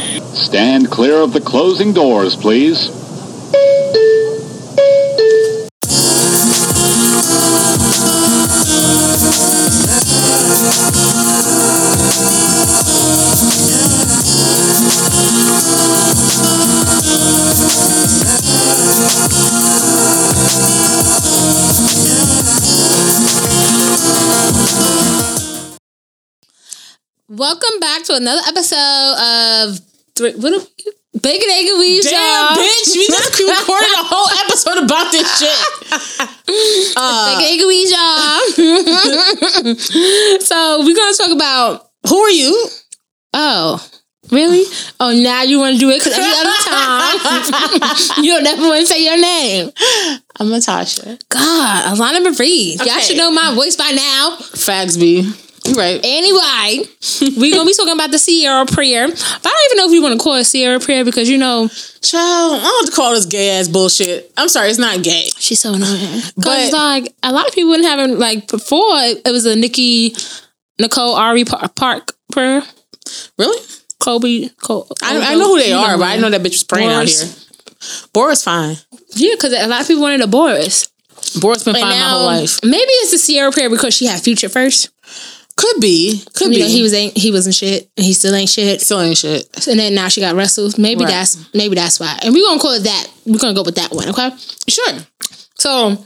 [0.00, 2.90] Stand clear of the closing doors, please.
[27.28, 29.16] Welcome back to another episode
[29.76, 29.89] of
[30.20, 30.58] three, what we,
[31.20, 32.56] Bacon Egg and Weave Damn, Y'all.
[32.56, 35.58] bitch, we just recorded a whole episode about this shit.
[36.96, 38.40] Uh, Bacon Egg and Weave Y'all.
[40.40, 42.68] so we're gonna talk about who are you?
[43.34, 43.84] oh.
[44.30, 44.62] Really?
[45.00, 47.18] Oh, now you want to do it because every other time
[48.24, 49.72] you don't never want to say your name.
[50.38, 51.18] I'm Natasha.
[51.28, 52.76] God, Alana Marie.
[52.78, 53.00] Y'all Okay.
[53.00, 54.36] should know my voice by now.
[54.38, 55.24] Fagsby.
[55.76, 56.00] Right.
[56.02, 56.84] Anyway,
[57.36, 59.06] we're gonna be talking about the Ciara prayer.
[59.08, 61.38] But I don't even know if we want to call it Ciara prayer because you
[61.38, 61.68] know
[62.02, 64.32] Child, I don't have to call this gay ass bullshit.
[64.36, 65.28] I'm sorry, it's not gay.
[65.38, 66.22] she's so annoying.
[66.36, 68.80] Because But- like a lot of people didn't have it like before.
[69.00, 70.14] It, it was a Nikki
[70.78, 72.62] Nicole Ari Park, Park prayer.
[73.38, 73.60] Really?
[74.00, 74.48] Kobe.
[74.62, 77.06] Cole, I, I know who they are, but I know that bitch was praying out
[77.06, 77.28] here.
[78.14, 78.76] Boris fine.
[79.14, 80.88] Yeah, because a lot of people wanted a Boris.
[81.40, 82.60] Boris been fine my whole life.
[82.62, 84.88] maybe it's the Ciara prayer because she had Future first.
[85.60, 86.22] Could be.
[86.34, 86.60] Could You be.
[86.62, 88.80] know, he was ain't he wasn't shit and he still ain't shit.
[88.80, 89.46] still ain't shit.
[89.68, 90.70] And then now she got Russell.
[90.78, 91.10] Maybe Right.
[91.10, 92.18] that's maybe that's why.
[92.22, 93.06] And we're gonna call it that.
[93.26, 94.30] We're gonna go with that one, okay?
[94.68, 94.94] Sure.
[95.58, 95.96] So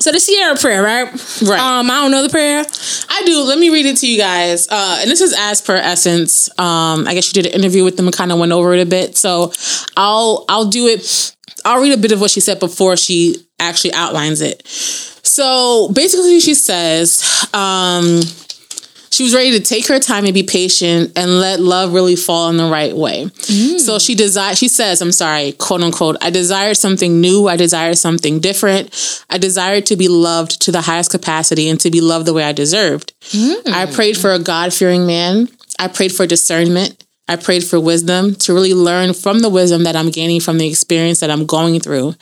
[0.00, 1.06] so the Ciara prayer, right?
[1.42, 1.60] Right.
[1.60, 2.64] Um, I don't know the prayer.
[3.10, 3.40] I do.
[3.42, 4.66] Let me read it to you guys.
[4.68, 6.48] Uh, and this is as per Essence.
[6.58, 8.80] Um, I guess you did an interview with them and kind of went over it
[8.80, 9.16] a bit.
[9.18, 9.52] So
[9.98, 11.36] I'll I'll do it.
[11.66, 14.66] I'll read a bit of what she said before she actually outlines it.
[14.66, 18.22] So basically, she says um,
[19.20, 22.48] she was ready to take her time and be patient and let love really fall
[22.48, 23.26] in the right way.
[23.26, 23.78] Mm.
[23.78, 24.54] So she desire.
[24.54, 26.16] She says, "I'm sorry, quote unquote.
[26.22, 27.46] I desired something new.
[27.46, 28.88] I desired something different.
[29.28, 32.44] I desired to be loved to the highest capacity and to be loved the way
[32.44, 33.12] I deserved.
[33.32, 33.68] Mm.
[33.68, 35.50] I prayed for a God fearing man.
[35.78, 37.04] I prayed for discernment.
[37.30, 40.66] I prayed for wisdom to really learn from the wisdom that I'm gaining from the
[40.66, 42.16] experience that I'm going through.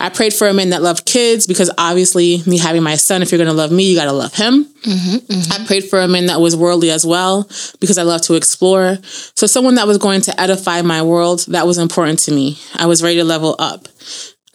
[0.00, 3.30] I prayed for a man that loved kids because obviously, me having my son, if
[3.30, 4.64] you're going to love me, you got to love him.
[4.64, 5.52] Mm-hmm, mm-hmm.
[5.52, 7.44] I prayed for a man that was worldly as well
[7.78, 8.98] because I love to explore.
[9.36, 12.58] So, someone that was going to edify my world, that was important to me.
[12.74, 13.86] I was ready to level up.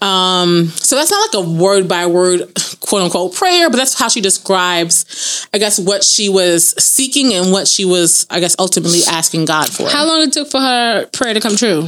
[0.03, 2.41] Um, so that's not like a word by word,
[2.81, 7.51] quote unquote, prayer, but that's how she describes, I guess, what she was seeking and
[7.51, 9.87] what she was, I guess, ultimately asking God for.
[9.87, 11.83] How long it took for her prayer to come true?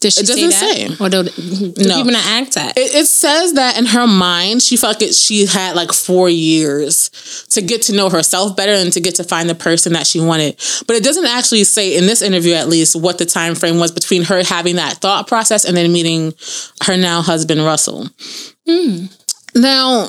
[0.00, 0.52] Did she It doesn't that?
[0.52, 0.86] say.
[1.04, 1.96] Or do, do No.
[1.96, 2.76] people not ask that?
[2.76, 7.10] It, it says that in her mind, she felt like she had like four years
[7.50, 10.20] to get to know herself better and to get to find the person that she
[10.20, 10.56] wanted.
[10.88, 13.92] But it doesn't actually say in this interview, at least, what the time frame was
[13.92, 16.34] between her having that thought process and then meeting
[16.84, 18.08] her now husband Russell.
[19.54, 20.04] Now,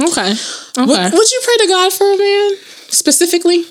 [0.00, 0.32] okay.
[0.76, 0.86] Okay.
[0.86, 2.52] would, would you pray to God for a man
[2.88, 3.64] specifically?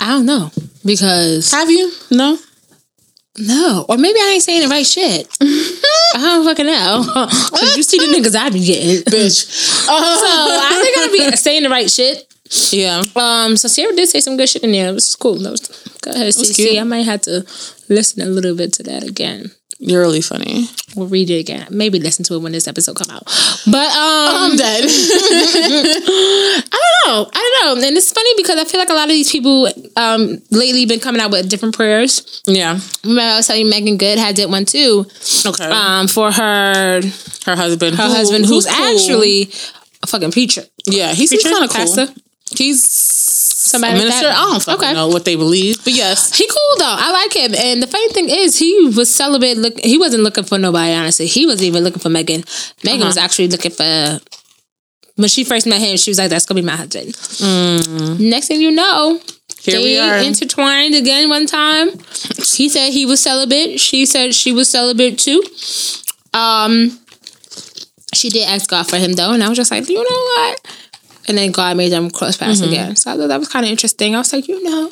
[0.00, 0.50] I don't know.
[0.84, 1.90] Because Have you?
[2.10, 2.38] No.
[3.38, 3.86] no.
[3.88, 5.28] Or maybe I ain't saying the right shit.
[5.40, 7.04] I don't fucking know.
[7.76, 9.02] you see the niggas I be getting.
[9.04, 9.72] Bitch.
[9.86, 12.32] So I think I'll be saying the right shit.
[12.72, 13.02] Yeah.
[13.14, 14.88] Um, so Ciara did say some good shit in there.
[14.88, 15.38] It was cool.
[15.38, 15.60] That was,
[16.02, 16.32] go ahead.
[16.32, 16.80] CC.
[16.80, 17.44] I might have to
[17.88, 19.50] listen a little bit to that again.
[19.78, 20.68] You're really funny.
[20.94, 21.66] We'll read it again.
[21.70, 23.24] Maybe listen to it when this episode come out.
[23.70, 24.84] But um, I'm dead.
[24.88, 27.30] I don't know.
[27.32, 27.86] I don't know.
[27.86, 31.00] And it's funny because I feel like a lot of these people um lately been
[31.00, 32.42] coming out with different prayers.
[32.46, 32.78] yeah.
[33.04, 35.04] Remember I was telling you Meagan Good had did one too.
[35.44, 35.64] Okay.
[35.64, 37.02] Um for her
[37.44, 37.96] her husband.
[37.96, 38.74] her who- husband who's, cool.
[38.84, 39.50] actually
[40.02, 40.62] a fucking preacher.
[40.86, 41.50] Yeah, he's, Preacher?
[41.50, 41.80] kind of cool.
[41.80, 42.06] Pastor?
[42.56, 42.86] He's
[43.66, 44.28] Somebody a minister.
[44.28, 44.92] I don't fucking Okay.
[44.94, 46.96] know what they believe, but yes, He cool though.
[46.98, 47.54] I like him.
[47.54, 49.58] And the funny thing is, he was celibate.
[49.58, 50.92] Look, he wasn't looking for nobody.
[50.92, 52.44] Honestly, he wasn't even looking for Meagan.
[52.84, 53.08] Meagan Uh-huh.
[53.08, 54.20] was actually looking for.
[55.16, 57.16] When she first met him, she was like, "That's gonna be my husband."
[58.20, 59.60] Next thing you know, Mm.
[59.62, 60.18] here they we are.
[60.18, 61.88] intertwined again one time.
[62.54, 63.80] He said he was celibate.
[63.80, 65.42] She said she was celibate too.
[66.34, 66.98] Um,
[68.14, 70.60] she did ask God for him though, and I was just like, you know what?
[71.28, 72.72] And then God made them cross paths Mm-hmm.
[72.72, 72.96] again.
[72.96, 74.14] So I thought that was kind of interesting.
[74.14, 74.90] I was like, you know,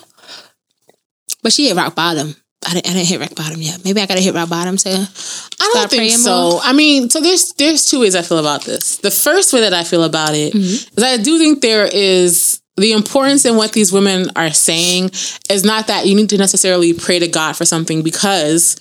[1.43, 2.35] but she hit rock bottom.
[2.67, 3.85] I didn't, I didn't hit rock bottom yet.
[3.85, 4.89] Maybe I gotta hit rock bottom to.
[4.91, 6.51] I don't think so.
[6.53, 6.61] more?
[6.63, 8.97] I mean, so there's there's two ways I feel about this.
[8.99, 11.05] The first way that I feel about it is Mm-hmm.
[11.05, 15.11] I do think there is the importance in what these women are saying
[15.51, 18.77] is not that you need to necessarily pray to God for something because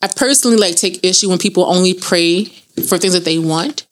[0.00, 2.44] I personally like take issue when people only pray
[2.88, 3.84] for things that they want.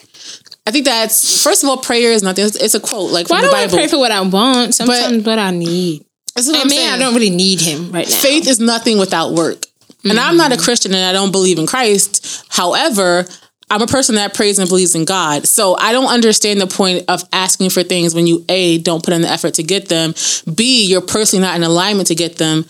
[0.66, 2.44] I think that's first of all, prayer is nothing.
[2.44, 3.78] It's, it's a quote like Why from the do I Bible.
[3.78, 4.74] pray for what I want?
[4.74, 6.04] Sometimes what I need.
[6.34, 6.92] This is what And I'm man, saying.
[6.92, 8.16] I don't really need him right now.
[8.16, 9.64] faith is nothing without work.
[10.04, 10.64] And I'm not a mm-hmm.
[10.64, 12.44] Christian and I don't believe in Christ.
[12.48, 13.24] However,
[13.70, 15.46] I'm a person that prays and believes in God.
[15.46, 19.14] So I don't understand the point of asking for things when you A, don't put
[19.14, 20.14] in the effort to get them,
[20.54, 22.64] B, you're personally not in alignment to get them.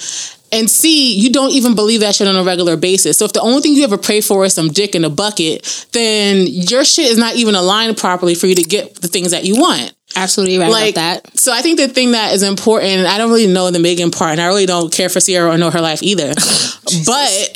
[0.56, 3.18] And C, you don't even believe that shit on a regular basis.
[3.18, 5.86] So if the only thing you ever pray for is some dick in a bucket,
[5.92, 9.44] then your shit is not even aligned properly for you to get the things that
[9.44, 11.38] you want Absolutely right like about that.
[11.38, 14.10] So I think the thing that is important, and I don't really know the Meagan
[14.10, 16.28] part, and I really don't care for Ciara or know her life either.
[16.32, 16.36] but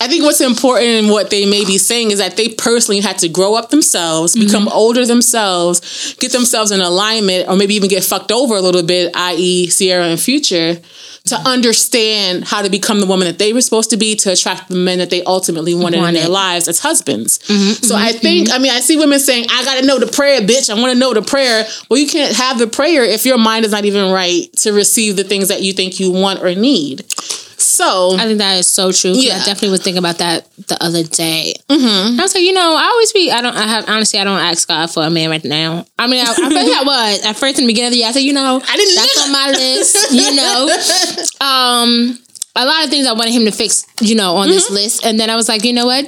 [0.00, 3.18] I think what's important and what they may be saying is that they personally had
[3.18, 4.46] to grow up themselves, mm-hmm.
[4.46, 8.82] become older themselves, get themselves in alignment, or maybe even get fucked over a little
[8.82, 10.76] bit, i.e., Ciara and Future,
[11.24, 11.71] to understand
[12.42, 14.98] how to become the woman that they were supposed to be to attract the men
[14.98, 17.38] that they ultimately wanted, in their lives as husbands.
[17.40, 18.56] Mm-hmm, so I mm-hmm, think, mm-hmm.
[18.56, 20.70] I mean, I see women saying, I gotta know the prayer, bitch.
[20.70, 21.64] I wanna know the prayer.
[21.88, 25.16] Well, you can't have the prayer if your mind is not even right to receive
[25.16, 27.04] the things that you think you want or need.
[27.72, 29.12] So, I think that is so true.
[29.12, 29.36] Yeah.
[29.36, 31.54] I definitely was thinking about that the other day.
[31.68, 32.20] Mm-hmm.
[32.20, 33.30] I was like, you know, I always be.
[33.30, 33.56] I don't.
[33.56, 34.20] I have honestly.
[34.20, 35.86] I don't ask God for a man right now.
[35.98, 38.08] I mean, I, I think I was at first in the beginning of the year.
[38.08, 40.12] I said, you know, I didn't That's on my list.
[40.12, 40.68] You know,
[41.40, 42.18] um,
[42.54, 43.86] a lot of things I wanted him to fix.
[44.00, 46.04] You know, on this list, and then I was like, you know what?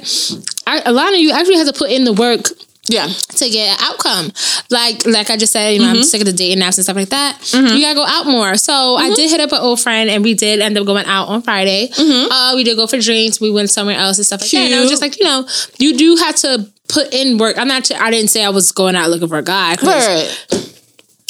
[0.67, 2.47] I, a lot of you actually have to put in the work
[2.87, 3.07] yeah.
[3.07, 4.31] to get an outcome.
[4.69, 5.97] Like like I just said, you know, Mm-hmm.
[5.97, 7.39] I'm sick of the dating apps and stuff like that.
[7.53, 8.55] You gotta go out more.
[8.57, 11.27] So I did hit up an old friend and we did end up going out
[11.27, 11.89] on Friday.
[11.97, 13.39] Uh, we did go for drinks.
[13.41, 14.57] We went somewhere else and stuff like that.
[14.57, 14.89] And I was Mm-hmm.
[14.91, 15.47] Just like, you know,
[15.79, 17.57] you do have to put in work.
[17.57, 17.89] I'm not.
[17.91, 19.75] I didn't say I was going out looking for a guy.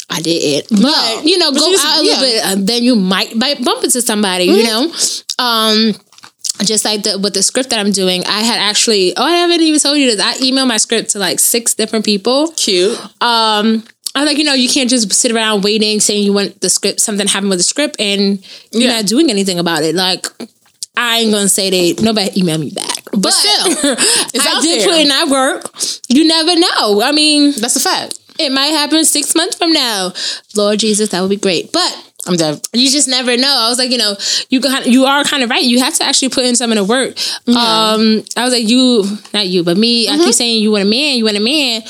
[0.08, 0.68] I did, it.
[0.70, 2.44] but you know, But go you just- out a little bit.
[2.44, 4.44] Uh, then you might bite, bump into somebody.
[4.44, 4.92] You know,
[5.38, 5.94] um,
[6.64, 8.24] just like the with the script that I'm doing.
[8.24, 9.14] I had actually.
[9.16, 10.20] Oh, I haven't even told you this.
[10.24, 12.98] I emailed my script to like six different people Cute.
[13.20, 16.58] um I was like, you know, you can't just sit around waiting, saying you want
[16.62, 18.42] the script, something happen with the script, and
[18.72, 18.96] you're Yeah.
[18.96, 19.94] not doing anything about it.
[19.94, 20.26] Like,
[20.96, 23.66] I ain't gonna say they nobody emailed me back, but, still,
[24.32, 24.88] it's I did there.
[24.88, 25.70] put in that work.
[26.08, 27.02] You never know.
[27.02, 28.18] I mean, That's a fact.
[28.38, 30.14] it might happen six months from now.
[30.54, 32.60] Lord Jesus, that would be great, but I'm dead.
[32.72, 33.48] you just never know.
[33.48, 34.16] I was like, you know,
[34.50, 35.62] you kind you are kind of right.
[35.62, 37.16] You have to actually put in some of the work.
[37.48, 40.08] Um, I was like, you, not you, but me.
[40.08, 41.82] I keep saying you want a man, you want a man.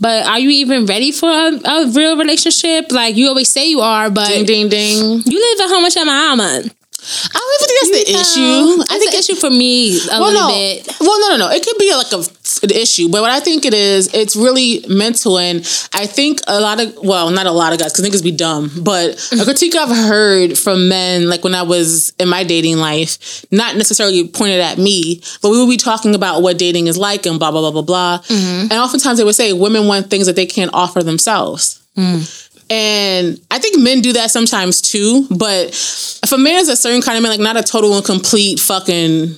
[0.00, 2.90] But are you even ready for a, a real relationship?
[2.90, 5.22] Like you always say you are, but Ding, ding, ding.
[5.26, 6.62] you live at home with your mama.
[7.00, 8.76] I don't even think that's the issue.
[8.78, 10.54] That's I think the issue for me a well, little no.
[10.54, 10.96] bit.
[11.00, 11.50] Well, no, no, no.
[11.50, 12.22] It could be like a
[12.62, 15.60] an issue, but what I think it is, it's really mental, and
[15.94, 18.70] I think a lot of, well, not a lot of guys, because niggas be dumb,
[18.82, 23.44] but a critique I've heard from men, like when I was in my dating life,
[23.50, 27.24] not necessarily pointed at me, but we would be talking about what dating is like
[27.26, 28.62] and blah blah blah blah blah, mm-hmm.
[28.62, 31.82] and oftentimes they would say women want things that they can't offer themselves.
[31.96, 32.49] Mm.
[32.70, 35.26] And I think men do that sometimes too.
[35.28, 38.04] But if a man is a certain kind of man, like not a total and
[38.04, 39.34] complete fucking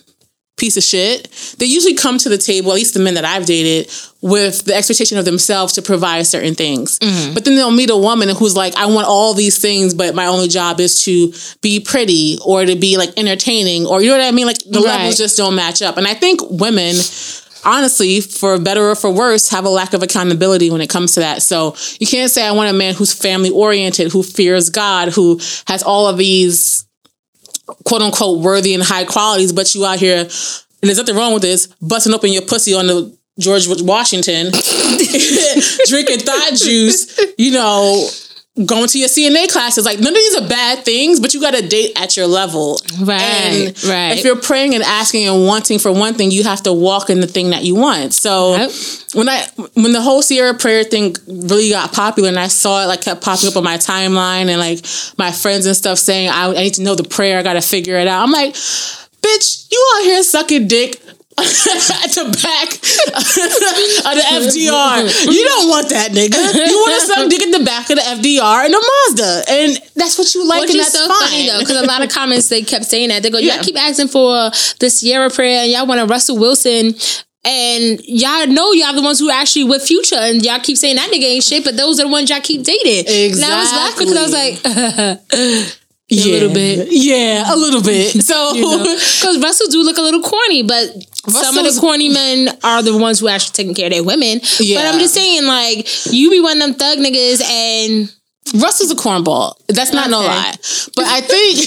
[0.58, 3.46] piece of shit, they usually come to the table, at least the men that I've
[3.46, 3.90] dated,
[4.20, 6.99] with the expectation of themselves to provide certain things.
[6.99, 7.34] Mm-hmm.
[7.34, 10.26] But then they'll meet a woman who's like, I want all these things, but my
[10.26, 11.32] only job is to
[11.62, 14.46] be pretty or to be like entertaining or you know what I mean?
[14.46, 14.99] Like the Right.
[14.99, 15.96] levels just don't match up.
[15.96, 16.94] And I think women
[17.64, 21.20] honestly, for better or for worse, have a lack of accountability when it comes to
[21.20, 21.42] that.
[21.42, 25.36] So you can't say I want a man who's family oriented, who fears God, who
[25.66, 26.86] has all of these
[27.84, 30.28] quote unquote worthy and high qualities, but you out here, and
[30.88, 34.50] there's nothing wrong with this, busting open your pussy on the George Washington,
[35.86, 38.08] drinking thought juice, you know,
[38.66, 39.86] going to your CNA classes.
[39.86, 42.78] Like none of these are bad things, but you got to date at your level.
[43.00, 44.18] Right, And right.
[44.18, 47.20] If you're praying and asking and wanting for one thing, you have to walk in
[47.20, 48.12] the thing that you want.
[48.12, 48.70] So Yep.
[49.14, 52.86] when I when the whole Ciara prayer thing really got popular and I saw it
[52.88, 54.84] like kept popping up on my timeline and like
[55.16, 57.96] my friends and stuff saying I, I need to know the prayer, I gotta figure
[57.96, 58.22] it out.
[58.22, 58.52] I'm like,
[59.22, 61.00] bitch, you out here sucking dick
[61.39, 65.32] at the back of the FDR.
[65.32, 66.36] You don't want that nigga.
[66.69, 69.44] You want to suck dick at the back of the FDR in a Mazda.
[69.48, 71.29] And that's what you like Which and that's so fine.
[71.29, 73.79] funny though, because a lot of comments they kept saying that they go, y'all keep
[73.81, 76.94] asking for the Ciara prayer, and y'all want a Russell Wilson,
[77.44, 81.10] and y'all know y'all the ones who actually with Future, and y'all keep saying that
[81.10, 83.08] nigga ain't shit, but those are the ones y'all keep dating.
[83.08, 86.32] And I was laughing because I was like, yeah.
[86.32, 86.89] little bit.
[86.91, 88.22] Yeah, a little bit.
[88.22, 90.91] So because Russell do look a little corny, but
[91.29, 94.41] some of the corny men are the ones who actually taking care of their women.
[94.58, 94.79] Yeah.
[94.81, 98.12] But I'm just saying, like, you be one of them thug niggas, and
[98.60, 99.55] Russ is a cornball.
[99.69, 100.52] That's not no lie.
[100.96, 101.58] But I think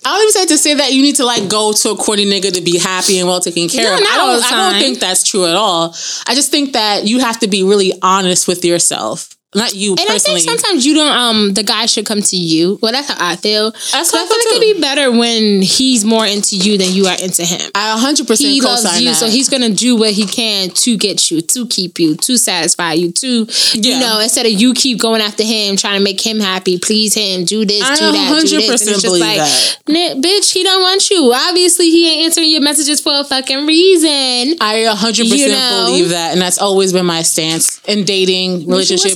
[0.04, 2.24] I don't even say to say that you need to like go to a corny
[2.24, 4.00] nigga to be happy and well taken care No, of.
[4.00, 5.90] I don't I don't think that's true at all.
[6.26, 9.36] I just think that you have to be really honest with yourself.
[9.54, 11.12] Not you And I think sometimes you don't.
[11.16, 12.78] Um, the guy should come to you.
[12.80, 13.70] Well, that's how I feel.
[13.70, 16.92] That's how I feel like feel it'd be better when he's more into you than
[16.92, 17.70] you are into him.
[17.74, 19.16] I 100 percent He loves you, that.
[19.16, 22.94] so he's gonna do what he can to get you, to keep you, to satisfy
[22.94, 23.94] you, to Yeah.
[23.94, 27.14] you know, instead of you keep going after him, trying to make him happy, please
[27.14, 28.52] him, do this, I do that, do this.
[28.52, 29.76] And 100% it's just believe like, that.
[29.88, 31.32] "Nah, bitch, he don't want you.
[31.32, 34.56] Obviously, he ain't answering your messages for a fucking reason.
[34.60, 35.84] I 100 You percent know?
[35.86, 39.14] believe that, and that's always been my stance in dating relationships.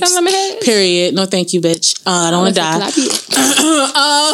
[0.61, 1.13] Period.
[1.15, 2.01] No, thank you, bitch.
[2.05, 2.79] Uh, I don't want to die.
[2.79, 2.87] die.
[3.97, 4.33] um,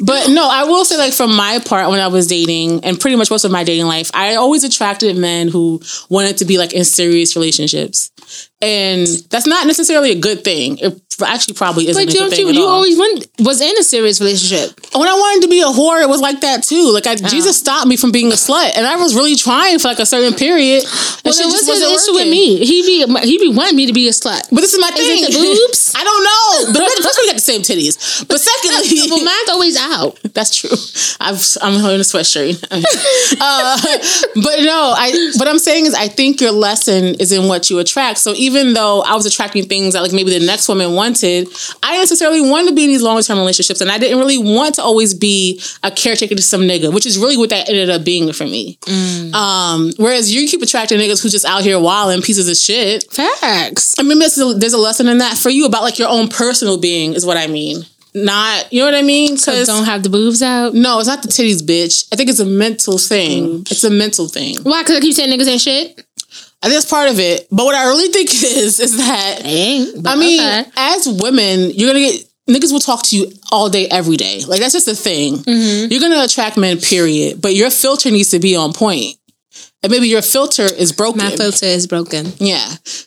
[0.00, 3.16] but no, I will say, like, from my part, when I was dating, and pretty
[3.16, 6.72] much most of my dating life, I always attracted men who wanted to be like
[6.72, 8.10] in serious relationships,
[8.62, 10.78] and that's not necessarily a good thing.
[10.78, 12.00] It actually probably isn't.
[12.00, 12.62] But a you good don't thing you?
[12.62, 14.72] You always went, was in a serious relationship.
[14.94, 16.92] when I wanted to be a whore, it was like that too.
[16.92, 17.28] Like I, ah.
[17.28, 20.06] Jesus stopped me from being a slut, and I was really trying for like a
[20.06, 20.84] certain period.
[20.84, 22.64] And Well, it was his issue with me.
[22.64, 24.48] He be he be wanting me to be a slut.
[24.50, 25.24] But this is my thing.
[25.24, 25.92] it the boobs?
[25.96, 26.72] I don't know.
[26.72, 28.26] But first, we got the same titties.
[28.28, 29.89] But secondly, well, mine's always out.
[30.32, 30.70] that's true.
[31.20, 32.62] I've, I'm holding a sweatshirt.
[33.40, 33.76] uh,
[34.34, 35.32] but no, I.
[35.36, 38.18] What I'm saying is, I think your lesson is in what you attract.
[38.18, 41.48] So even though I was attracting things that like maybe the next woman wanted,
[41.82, 44.76] I necessarily wanted to be in these long term relationships, and I didn't really want
[44.76, 48.04] to always be a caretaker to some nigga, which is really what that ended up
[48.04, 48.78] being for me.
[49.34, 53.04] Um, whereas you keep attracting niggas who just out here wilding pieces of shit.
[53.12, 53.94] Facts.
[53.98, 56.28] I mean, there's a, there's a lesson in that for you about like your own
[56.28, 57.82] personal being, is what I mean.
[58.14, 59.36] Not, you know what I mean?
[59.36, 60.74] So 'Cause- don't have the boobs out.
[60.74, 62.04] no, it's not the titties, bitch.
[62.12, 63.64] I think it's a mental thing.
[63.70, 64.56] It's a mental thing.
[64.62, 64.82] Why?
[64.82, 66.04] Because I keep saying niggas ain't shit.
[66.62, 67.46] I think that's part of it.
[67.50, 70.64] But what I really think is, is that I mean, okay.
[70.76, 74.42] as women, you're gonna get niggas will talk to you all day, every day.
[74.46, 75.36] Like that's just a thing.
[75.38, 75.90] Mm-hmm.
[75.92, 77.40] You're gonna attract men, period.
[77.40, 79.16] But your filter needs to be on point.
[79.82, 81.24] And maybe your filter is broken.
[81.24, 82.30] my filter is broken.
[82.38, 82.58] Yeah.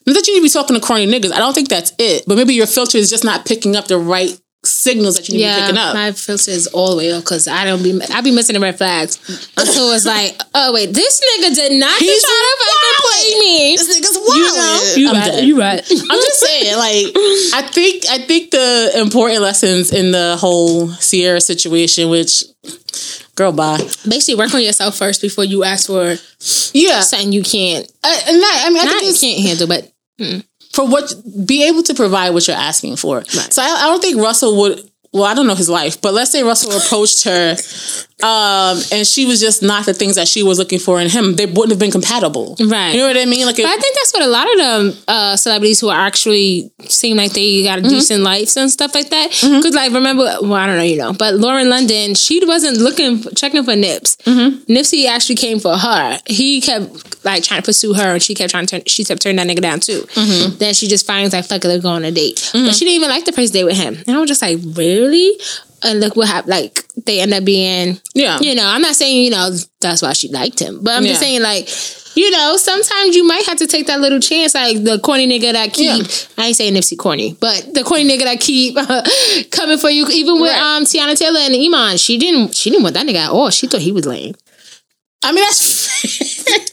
[0.07, 1.31] Not that you need to be talking to corny niggas.
[1.31, 2.24] I don't think that's it.
[2.25, 5.43] But maybe your filter is just not picking up the right signals that you need
[5.43, 5.93] to be picking up.
[5.93, 8.60] my filter is all the way up because I don't be I be missing the
[8.62, 9.17] red flags
[9.58, 13.75] until it's like, oh wait, this nigga did not He's try to fucking play me.
[13.77, 14.98] this nigga's wild.
[14.98, 15.43] You know, you I'm right, dead.
[15.46, 15.79] you right.
[15.91, 17.13] I'm just saying, like,
[17.53, 22.43] I think I think the important lessons in the whole Ciara situation, which
[23.36, 23.77] girl, bye.
[24.08, 26.15] Basically, work on yourself first before you ask for
[26.74, 27.86] Yeah, something you can't.
[28.03, 30.39] And that, I mean, I Not think you can't handle, but hmm.
[30.74, 31.13] For what
[31.46, 33.24] be able to provide what you're asking for.
[33.25, 34.89] So I, I don't think Russell would.
[35.13, 37.55] Well, I don't know his life, but let's say Russell approached her,
[38.24, 41.36] um, and she was just not the things that she was looking for in him.
[41.36, 42.91] They wouldn't have been compatible, Right.
[42.93, 43.46] You know what I mean?
[43.46, 46.00] Like, it, But I think that's what a lot of the uh, celebrities who are
[46.00, 49.32] actually seem like they got a decent lives and stuff like that.
[49.32, 49.58] Mm-hmm.
[49.58, 53.22] Because, like, remember, well, I don't know, you know, but Lauren London, she wasn't looking,
[53.36, 54.15] checking for Nips.
[54.25, 54.72] Mm-hmm.
[54.72, 56.20] Nipsey actually came for her.
[56.25, 58.86] He kept like trying to pursue her, and she kept trying to turn.
[58.88, 60.05] She kept turning that nigga down too.
[60.58, 62.50] Then she just finds like, fuck it, let's go on a date.
[62.53, 64.60] But she didn't even like the first date with him, and I was just like,
[64.63, 65.02] really?
[65.86, 66.51] And look what happened.
[66.51, 69.50] Like they end up being yeah, you know, I'm not saying, you know,
[69.81, 71.67] that's why she liked him, but I'm just saying, like,
[72.15, 75.51] you know, sometimes you might have to take that little chance, like the corny nigga
[75.51, 75.88] that keep.
[76.07, 76.43] Yeah.
[76.43, 78.75] I ain't saying Nipsey corny, but the corny nigga that keep
[79.51, 80.07] coming for you.
[80.07, 80.77] Even with Right.
[80.77, 82.55] um Teyana Taylor and Iman, she didn't.
[82.55, 83.50] She didn't want that nigga at all.
[83.50, 84.36] She thought he was lame.
[85.22, 86.73] I mean that's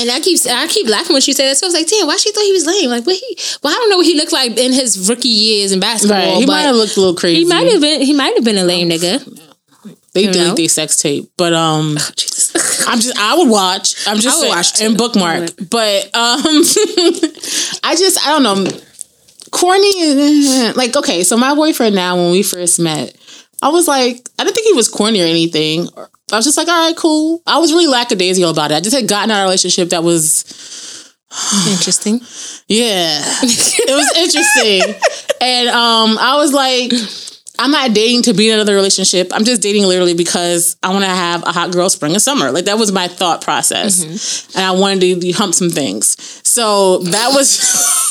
[0.00, 1.56] And I keep I keep laughing when she said that.
[1.56, 2.90] So I was like, damn, why she thought he was lame?
[2.90, 3.38] Like, what he?
[3.62, 6.18] Well, I don't know what he looked like in his rookie years in basketball.
[6.18, 6.36] right.
[6.38, 7.40] He might have looked a little crazy.
[7.40, 8.00] He might have been.
[8.00, 9.20] He might have been a lame nigga.
[10.14, 10.32] They know?
[10.32, 12.86] delete their sex tape, but um, Jesus.
[12.86, 14.06] I'm just I would watch.
[14.06, 14.86] I'm just I would saying, watch too.
[14.86, 16.42] and bookmark, but um,
[17.82, 18.78] I just I don't know.
[19.50, 23.16] Corny, like okay, so my boyfriend now when we first met,
[23.62, 25.88] I was like I didn't think he was corny or anything.
[26.32, 27.42] I was just like, all right, cool.
[27.46, 28.74] I was really lackadaisical about it.
[28.74, 30.44] I just had gotten out of a relationship that was
[31.70, 32.20] Interesting.
[32.68, 34.94] yeah, it was interesting,
[35.40, 36.92] and um, I was like.
[37.58, 39.30] I'm not dating to be in another relationship.
[39.32, 42.50] I'm just dating literally because I want to have a hot girl spring and summer.
[42.50, 44.02] Like that was my thought process,
[44.56, 46.16] and I wanted to hump some things.
[46.48, 47.48] So that was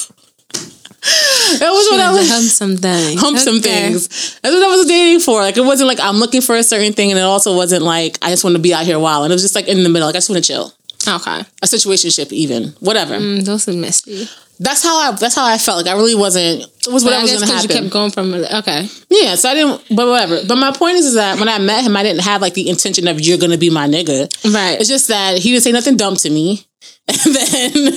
[1.01, 3.17] that was what I was hump something.
[3.17, 4.07] hump some things.
[4.41, 5.41] That's what I was dating for.
[5.41, 8.19] Like it wasn't like I'm looking for a certain thing, and it also wasn't like
[8.21, 9.25] I just want to be out here wild.
[9.25, 10.07] And it was just like in the middle.
[10.07, 10.71] Like I just want to chill.
[11.07, 11.39] Okay.
[11.39, 13.15] A situationship, even whatever.
[13.17, 14.29] Mm, those are messy.
[14.59, 15.11] That's how I.
[15.13, 15.83] That's how I felt.
[15.83, 16.61] Like I really wasn't.
[16.61, 18.87] It was what I was going to because you kept going from okay.
[19.09, 20.41] Yeah, so I didn't, but whatever.
[20.47, 22.69] But my point is, is that when I met him, I didn't have like the
[22.69, 24.29] intention of you're gonna be my nigga.
[24.53, 24.79] Right.
[24.79, 26.67] It's just that he didn't say nothing dumb to me.
[27.25, 27.93] And then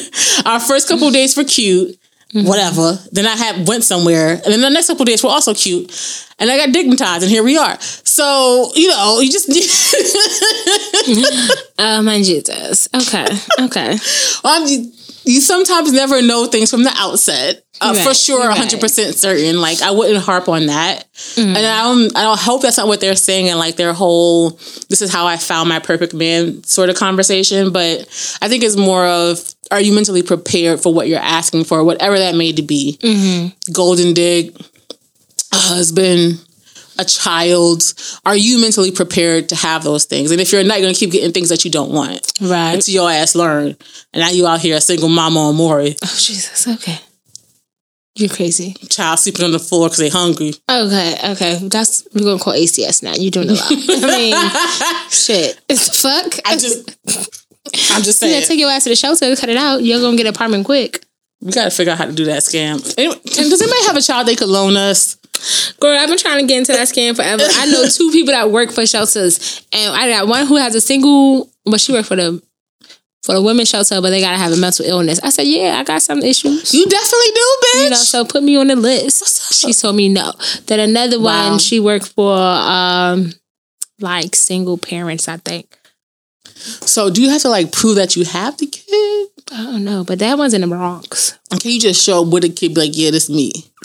[0.46, 1.96] our first couple days were cute,
[2.34, 2.98] whatever.
[3.12, 5.90] Then I had went somewhere, and then the next couple days were also cute,
[6.38, 7.78] and I got dignitized, and here we are.
[7.80, 9.48] So you know, you just
[11.78, 12.88] Oh my Jesus.
[12.94, 13.26] Okay.
[13.60, 13.96] Okay.
[14.44, 14.66] I'm,
[15.26, 17.62] you sometimes never know things from the outset.
[17.80, 18.56] Uh, You're for sure, right.
[18.56, 19.60] hundred percent certain.
[19.60, 21.56] Like I wouldn't harp on that, Mm-hmm.
[21.56, 22.16] and I don't.
[22.16, 23.48] I don't hope that's not what they're saying.
[23.48, 24.50] And like their whole,
[24.88, 27.72] this is how I found my perfect man sort of conversation.
[27.72, 28.00] But
[28.42, 32.18] I think it's more of, are you mentally prepared for what you're asking for, whatever
[32.18, 32.98] that may to be?
[33.02, 33.72] Mm-hmm.
[33.72, 34.56] Golden dig,
[35.52, 36.40] a husband,
[36.98, 37.82] a child.
[38.24, 40.30] Are you mentally prepared to have those things?
[40.30, 42.74] And if you're not, you're gonna keep getting things that you don't want Right.
[42.74, 43.76] until your ass learn.
[44.12, 46.66] And now you out here a single mama on Maury, Oh Jesus.
[46.68, 46.98] Okay.
[48.16, 48.74] You're crazy.
[48.90, 50.54] child sleeping on the floor because they hungry.
[50.70, 51.58] Okay, okay.
[51.68, 53.12] That's we're gonna call ACS now.
[53.16, 53.66] You're doing a lot.
[53.72, 54.50] I mean,
[55.10, 55.60] shit.
[55.68, 56.38] It's the fuck.
[56.46, 56.96] I just,
[57.92, 58.32] I'm just saying.
[58.32, 59.82] yeah, saying, take your ass to the shelter, cut it out.
[59.82, 61.04] You're gonna get an apartment quick.
[61.40, 62.76] we gotta figure out how to do that scam.
[62.98, 65.16] Anyway, can- does anybody have a child they could loan us?
[65.80, 67.42] Girl, I've been trying to get into that scam forever.
[67.46, 70.80] I know two people that work for shelters, and I got one who has a
[70.80, 71.50] single.
[71.64, 72.42] but she worked for the
[73.22, 75.18] for the women's shelter, but they gotta have a mental illness.
[75.22, 76.74] I said, yeah, I got some issues.
[76.74, 77.84] You definitely do, bitch.
[77.84, 79.54] You know, so put me on the list.
[79.54, 80.32] She told me no.
[80.66, 81.50] Then another Wow.
[81.50, 83.32] one, she worked for um
[84.00, 85.74] like single parents, I think.
[86.54, 89.28] So do you have to like prove that you have the kid?
[89.52, 91.38] I don't know, but that one's in the Bronx.
[91.60, 93.52] Can you just show up with a kid, be like, yeah, this me?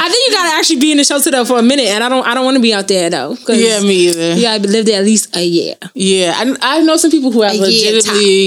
[0.00, 2.08] I think you gotta actually be in the shelter though for a minute, and I
[2.08, 2.26] don't.
[2.26, 3.36] I don't want to be out there though.
[3.48, 4.34] Yeah, me either.
[4.34, 5.74] You gotta live there at least a year.
[5.94, 8.46] Yeah, I, I know some people who have A legitimately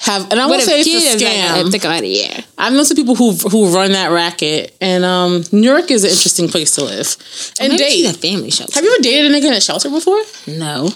[0.00, 1.70] have, and I won't say it's a kids like, I scam.
[1.70, 2.32] think about a year.
[2.58, 6.10] I know some people who who run that racket, and um, New York is an
[6.10, 7.16] interesting place to live
[7.60, 8.06] and date.
[8.08, 8.74] a family shelter.
[8.74, 10.22] Have you ever dated a nigga in a shelter before?
[10.46, 10.90] no.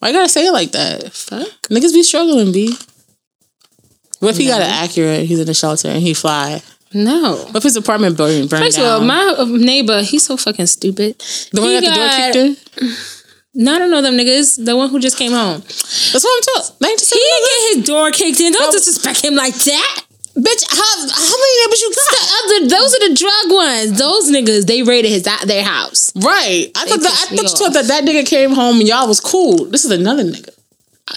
[0.00, 1.12] Why you gotta say it like that?
[1.12, 1.46] Fuck.
[1.70, 2.72] Niggas be struggling, b.
[4.20, 5.24] What if he got an Acura?
[5.24, 6.62] He's in a shelter and he fly.
[6.94, 7.36] No.
[7.50, 9.06] What if his apartment building burned First of all, down?
[9.08, 11.18] my neighbor, he's so fucking stupid.
[11.52, 12.94] the one he that got the door kicked in.
[13.54, 14.64] No, I don't know them niggas.
[14.64, 15.60] The one who just came home.
[15.60, 16.76] That's what I'm talking.
[16.80, 18.52] They just He didn't get his door kicked in.
[18.52, 18.72] Don't Oh.
[18.72, 20.02] disrespect him like that.
[20.36, 22.06] Bitch, how how many neighbors you got?
[22.20, 23.98] The other, those are the drug ones.
[23.98, 26.12] Those niggas, they raided his their house.
[26.14, 26.70] Right.
[26.76, 29.18] I thought that I thought you thought that that nigga came home and y'all was
[29.18, 29.64] cool.
[29.64, 30.50] This is another nigga.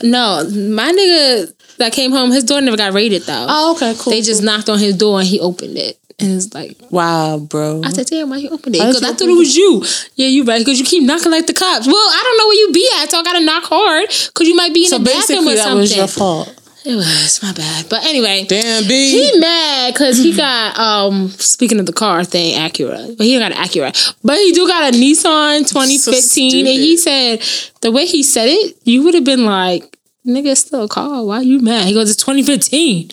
[0.02, 3.46] No, my nigga that came home, his door never got raided though.
[3.48, 4.12] Oh, okay, cool.
[4.12, 6.00] they just knocked on his door and he opened it.
[6.24, 7.82] And it's like, wow, bro.
[7.84, 8.80] I said, damn, why you opened it?
[8.80, 9.84] Because I thought it was you.
[10.16, 10.60] Yeah, you right.
[10.60, 11.88] Because you keep knocking like the cops.
[11.88, 14.08] Well, I don't know where you be at, so I gotta knock hard.
[14.10, 15.78] Because you might be in so the bathroom or that something.
[15.80, 16.58] was your fault.
[16.84, 17.86] It was my bad.
[17.90, 19.12] But anyway, Damn, B.
[19.32, 23.16] he mad because he got um speaking of the car thing, Acura.
[23.16, 24.16] But he ain't got an Acura.
[24.24, 26.66] But he do got a Nissan 2015.
[26.66, 27.44] and he said
[27.82, 31.24] the way he said it, you would have been like, nigga, it's still a car.
[31.24, 31.86] Why you mad?
[31.88, 33.12] He goes, it's 2015.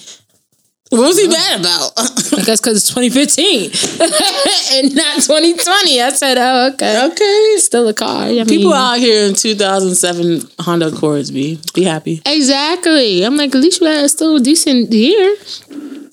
[0.91, 1.93] What was he mad about?
[1.99, 3.71] I guess because it's 2015
[4.87, 6.01] and not 2020.
[6.01, 7.07] I said, oh, okay.
[7.13, 7.55] okay.
[7.59, 8.25] Still a car.
[8.25, 11.61] I People mean, out here in 2007 Honda Accords, B.
[11.75, 12.23] Be happy.
[12.25, 13.23] Exactly.
[13.23, 15.37] I'm like, at least you had a still decent year.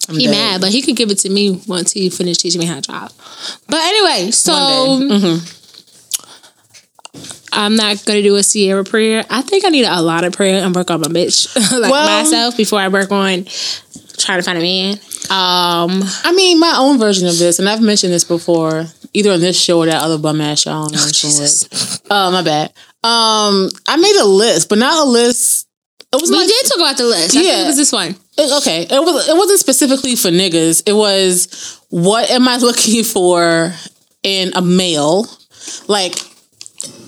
[0.09, 0.31] I'm He dead.
[0.31, 2.81] mad, but he could give it to me once he finished teaching me how to
[2.81, 3.11] drive.
[3.69, 4.51] But anyway, so.
[4.51, 5.51] Mhm.
[7.53, 9.23] I'm not gonna do a Ciara prayer.
[9.29, 11.47] I think I need a lot of prayer and work on my bitch,
[11.79, 13.45] like Well- myself, before I work on
[14.17, 14.93] trying to find a man.
[15.29, 19.39] Um, I mean, my own version of this, and I've mentioned this before, either on
[19.39, 20.71] this show or that other bum ass show.
[20.71, 21.63] I don't know which one it was.
[21.69, 22.01] Jesus.
[22.09, 22.69] Oh, my bad.
[23.03, 25.67] Um, I made a list, but not a list.
[26.13, 27.35] It was We like, did talk about the list.
[27.35, 27.63] I think Yeah.
[27.63, 28.15] it was this one.
[28.37, 28.83] it- okay.
[28.83, 29.27] It was.
[29.27, 30.83] It wasn't specifically for niggas.
[30.85, 33.73] It was what am I looking for
[34.23, 35.27] in a male,
[35.87, 36.15] like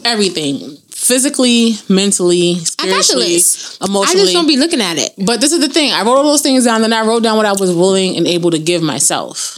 [0.05, 3.81] everything, physically, mentally, I got the spiritually, list.
[3.81, 4.23] I emotionally.
[4.25, 5.13] just don't be looking at it.
[5.25, 5.91] but this is the thing.
[5.93, 8.27] I wrote all those things down, then I wrote down what I was willing and
[8.27, 9.57] able to give myself.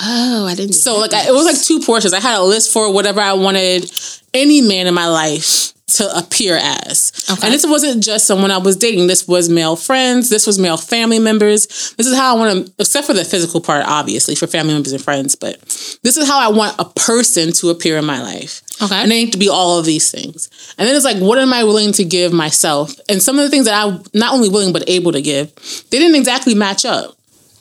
[0.00, 0.74] Oh, I didn't.
[0.74, 2.12] So like I, it was like two portions.
[2.12, 3.90] I had a list for whatever I wanted
[4.34, 7.12] any man in my life to appear as.
[7.30, 7.46] Okay.
[7.46, 9.06] And this wasn't just someone I was dating.
[9.06, 10.30] This was male friends.
[10.30, 11.66] This was male family members.
[11.96, 14.92] This is how I want to, except for the physical part, obviously, for family members
[14.92, 15.36] and friends.
[15.36, 15.60] But
[16.02, 18.62] this is how I want a person to appear in my life.
[18.82, 18.96] Okay.
[18.96, 20.50] And they need to be all of these things.
[20.76, 22.92] And then it's like, what am I willing to give myself?
[23.08, 25.54] And some of the things that I'm not only willing but able to give,
[25.90, 27.16] they didn't exactly match up.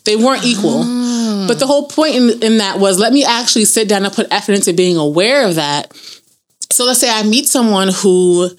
[0.06, 0.82] They weren't equal.
[0.84, 1.46] Ah.
[1.48, 4.28] But the whole point in, in that was let me actually sit down and put
[4.32, 5.94] effort into being aware of that.
[6.72, 8.50] So let's say I meet someone who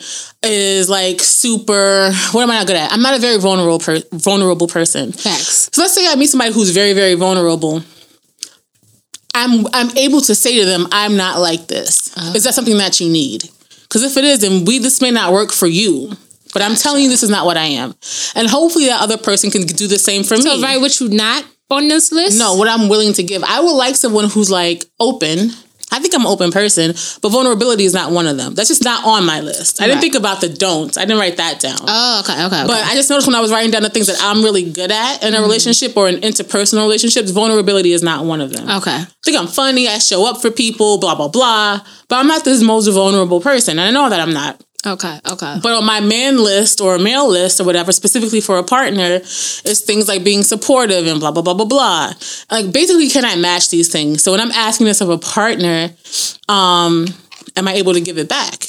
[0.43, 2.11] is like super.
[2.33, 2.93] What am I not good at?
[2.93, 5.13] I'm not a very vulnerable per, vulnerable person.
[5.13, 5.71] Facts.
[5.73, 7.83] So let's say I meet somebody who's very very vulnerable.
[9.35, 12.17] I'm I'm able to say to them, I'm not like this.
[12.35, 13.51] Is that something that you need?
[13.83, 16.13] Because if it is, then we this may not work for you.
[16.53, 17.95] But I'm telling you, this is not what I am,
[18.35, 20.41] and hopefully that other person can do the same for me.
[20.41, 22.39] So, right, what you not on this list?
[22.39, 23.45] No, what I'm willing to give.
[23.45, 25.51] I would like someone who's like open,
[25.93, 28.55] I think I'm an open person, but vulnerability is not one of them.
[28.55, 29.81] That's just not on my list.
[29.81, 30.99] I didn't think about the don'ts.
[30.99, 31.79] I didn't write that down.
[31.81, 32.45] Oh, okay, okay.
[32.45, 32.67] okay.
[32.67, 34.91] But I just noticed when I was writing down the things that I'm really good
[34.91, 35.45] at in a mm-hmm.
[35.45, 38.69] relationship or in interpersonal relationships, vulnerability is not one of them.
[38.69, 38.97] okay.
[38.97, 39.89] I think I'm funny.
[39.89, 41.81] I show up for people, blah, blah, blah.
[42.09, 43.79] But I'm not this most vulnerable person.
[43.79, 44.63] And I know that I'm not.
[44.87, 45.59] Okay, okay.
[45.63, 49.83] But on my man list or male list or whatever, specifically for a partner, is
[49.85, 52.13] things like being supportive and blah, blah, blah, blah, blah.
[52.51, 54.23] Like basically, can I match these things?
[54.23, 55.91] So when I'm asking this of a partner,
[56.49, 57.07] um,
[57.57, 58.67] am I able to give it back?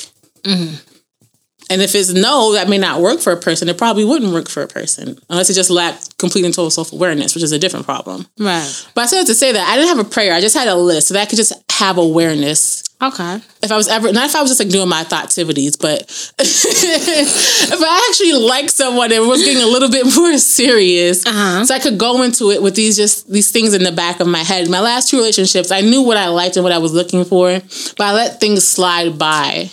[1.69, 3.67] And if it's no, that may not work for a person.
[3.67, 6.93] It probably wouldn't work for a person unless it just lacked complete and total self
[6.93, 8.25] awareness, which is a different problem.
[8.39, 8.87] Right.
[8.95, 10.33] But I said to say that I didn't have a prayer.
[10.33, 13.39] I just had a list so that I could just have awareness Okay.
[13.61, 16.01] if I was ever not if I was just like doing my thoughtsitivities, but
[16.39, 21.63] if I actually liked someone and was getting a little bit more serious, Uh-huh.
[21.65, 24.25] so I could go into it with these just these things in the back of
[24.27, 24.67] my head.
[24.69, 27.59] My last two relationships, I knew what I liked and what I was looking for,
[27.97, 29.69] but I let things slide by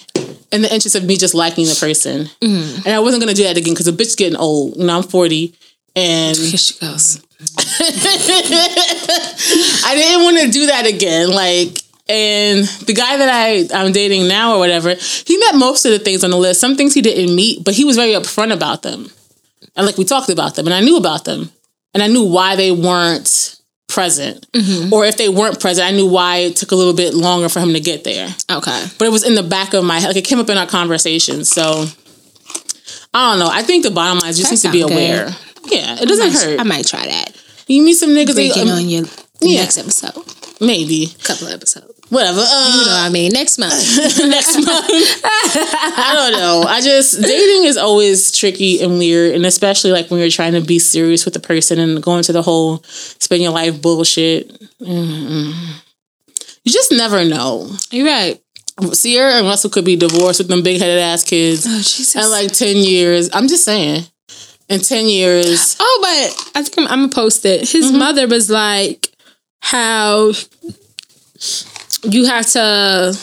[0.53, 3.57] in the interest of me just liking the person, and I wasn't gonna do that
[3.57, 4.77] again because the bitch getting old.
[4.77, 5.55] You know, I'm forty.
[5.97, 7.23] And Here she goes.
[9.85, 11.31] I didn't want to do that again.
[11.31, 15.93] Like, and the guy that I I'm dating now or whatever, he met most of
[15.93, 16.61] the things on the list.
[16.61, 19.11] Some things he didn't meet, but he was very upfront about them.
[19.77, 21.51] And like we talked about them, and I knew about them,
[21.95, 24.47] and I knew why they weren't present,
[24.93, 27.61] or if they weren't present, I knew why it took a little bit longer for
[27.61, 28.29] him to get there.
[28.51, 28.87] Okay.
[28.99, 30.67] But it was in the back of my head, like it came up in our
[30.67, 31.45] conversation.
[31.45, 31.87] So
[33.15, 33.49] I don't know.
[33.51, 35.29] I think the bottom line is you That just need to be aware.
[35.67, 36.61] Yeah, it doesn't hurt.
[36.61, 37.33] I might try that.
[37.67, 39.05] you meet some niggas, Breaking um, on your
[39.41, 39.63] yeah.
[39.63, 40.15] next episode.
[40.61, 41.93] Maybe a Couple episodes.
[42.11, 42.41] whatever.
[42.41, 43.33] Uh, You know what I mean?
[43.33, 43.73] Next month.
[44.29, 44.91] next month.
[45.25, 46.63] I don't know.
[46.69, 50.61] I just dating is always tricky and weird, and especially like when you're trying to
[50.61, 54.49] be serious with the person and going to the whole spend your life bullshit.
[54.81, 55.53] Mm-mm.
[56.65, 57.71] You just never know.
[57.91, 58.41] You're right.
[58.93, 62.17] Ciara and Russell could be divorced with them big headed ass kids Oh, Jesus.
[62.17, 63.31] in like ten years.
[63.33, 64.05] I'm just saying,
[64.69, 65.77] in ten years.
[65.79, 67.61] Oh, but I think I'm, I'm gonna post it.
[67.69, 67.99] His Mm-hmm.
[67.99, 69.14] mother was like,
[69.73, 70.33] "How
[72.05, 73.19] you have to."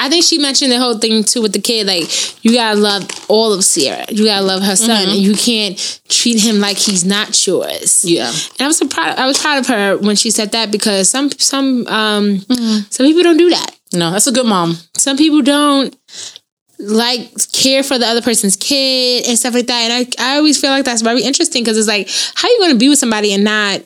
[0.00, 1.86] I think she mentioned the whole thing too with the kid.
[1.88, 4.04] Like you gotta love all of Ciara.
[4.10, 5.10] You gotta love her son, Mm-hmm.
[5.10, 8.04] and you can't treat him like he's not yours.
[8.04, 8.28] Yeah.
[8.28, 9.18] And I was so proud.
[9.18, 12.86] I was proud of her when she said that because some some um Mm-hmm.
[12.90, 13.70] some people don't do that.
[13.92, 14.76] No, that's a good mom.
[14.96, 15.96] Some people don't
[16.78, 19.80] like care for the other person's kid and stuff like that.
[19.90, 22.70] And I, I always feel like that's very interesting because it's like, how you going
[22.72, 23.80] to be with somebody and not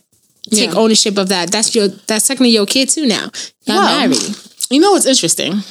[0.50, 0.76] take Yeah.
[0.78, 1.50] ownership of that?
[1.50, 3.30] That's your that's technically your kid too now.
[3.64, 4.36] Y'all Well, married.
[4.70, 5.62] You know what's interesting?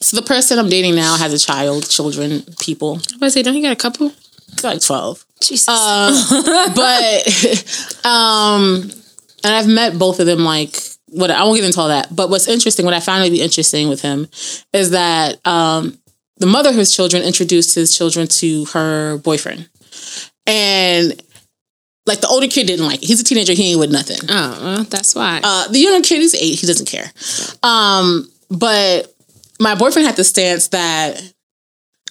[0.00, 3.00] So the person I'm dating now has a child, children, people.
[3.20, 4.12] I was say, don't you got a couple?
[4.62, 5.24] Like twelve.
[5.40, 5.68] Jesus.
[5.68, 8.90] Uh, but um
[9.44, 10.76] and I've met both of them like
[11.10, 12.14] what I won't get into all that.
[12.14, 14.28] But what's interesting, what I found to be interesting with him
[14.72, 15.98] is that um
[16.38, 19.68] the mother of his children introduced his children to her boyfriend.
[20.46, 21.20] And
[22.08, 23.06] like the older kid didn't like it.
[23.06, 24.18] He's a teenager, he ain't with nothing.
[24.28, 25.40] oh, well, that's why.
[25.44, 26.58] Uh, the younger kid is eight.
[26.58, 27.12] He doesn't care.
[27.62, 29.14] Um, but
[29.60, 31.20] my boyfriend had the stance that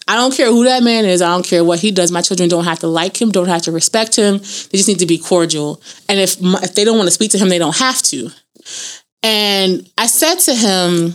[0.08, 1.22] I don't care who that man is.
[1.22, 2.12] I don't care what he does.
[2.12, 3.32] My children don't have to like him.
[3.32, 4.38] Don't have to respect him.
[4.38, 5.82] They just need to be cordial.
[6.08, 8.30] And if my, if they don't want to speak to him, they don't have to.
[9.24, 11.14] And I said to him,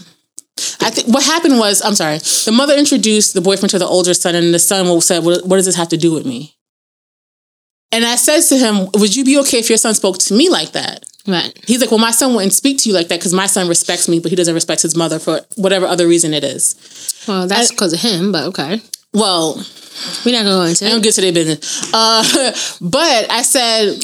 [0.80, 4.12] I think what happened was, I'm sorry, the mother introduced the boyfriend to the older
[4.12, 6.54] son, and the son said, "What, what does this have to do with me?"
[7.92, 10.48] And I said to him, "Would you be okay if your son spoke to me
[10.48, 11.56] like that?" right.
[11.66, 14.08] He's like, well, my son wouldn't speak to you like that because my son respects
[14.08, 17.24] me, but he doesn't respect his mother for whatever other reason it is.
[17.28, 18.80] Well, that's because of him, but okay.
[19.14, 19.54] Well,
[20.24, 21.92] We're not gonna go into I don't get to their business.
[21.92, 22.22] Uh,
[22.80, 24.02] but I said,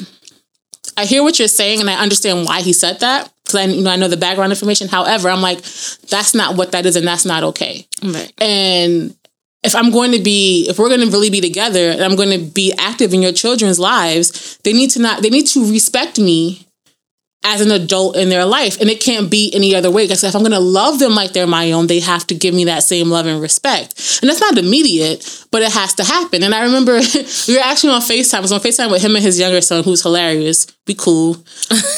[0.96, 3.83] I hear what you're saying, and I understand why he said that because I, you
[3.83, 4.88] know, I know the background information.
[4.88, 5.62] However, I'm like,
[6.11, 7.87] that's not what that is, and that's not okay.
[8.03, 8.33] Right.
[8.38, 9.16] And
[9.62, 12.30] if I'm going to be, if we're going to really be together, and I'm going
[12.30, 16.18] to be active in your children's lives, they need to not, they need to respect
[16.18, 16.67] me
[17.44, 20.05] as an adult in their life, and it can't be any other way.
[20.05, 22.53] Because if I'm going to love them like they're my own, they have to give
[22.53, 24.18] me that same love and respect.
[24.20, 26.42] And that's not immediate, but it has to happen.
[26.42, 26.94] And I remember
[27.48, 28.38] we were actually on Facetime.
[28.38, 30.66] I was on Facetime with him and his younger son, who's hilarious.
[30.85, 31.37] Be cool,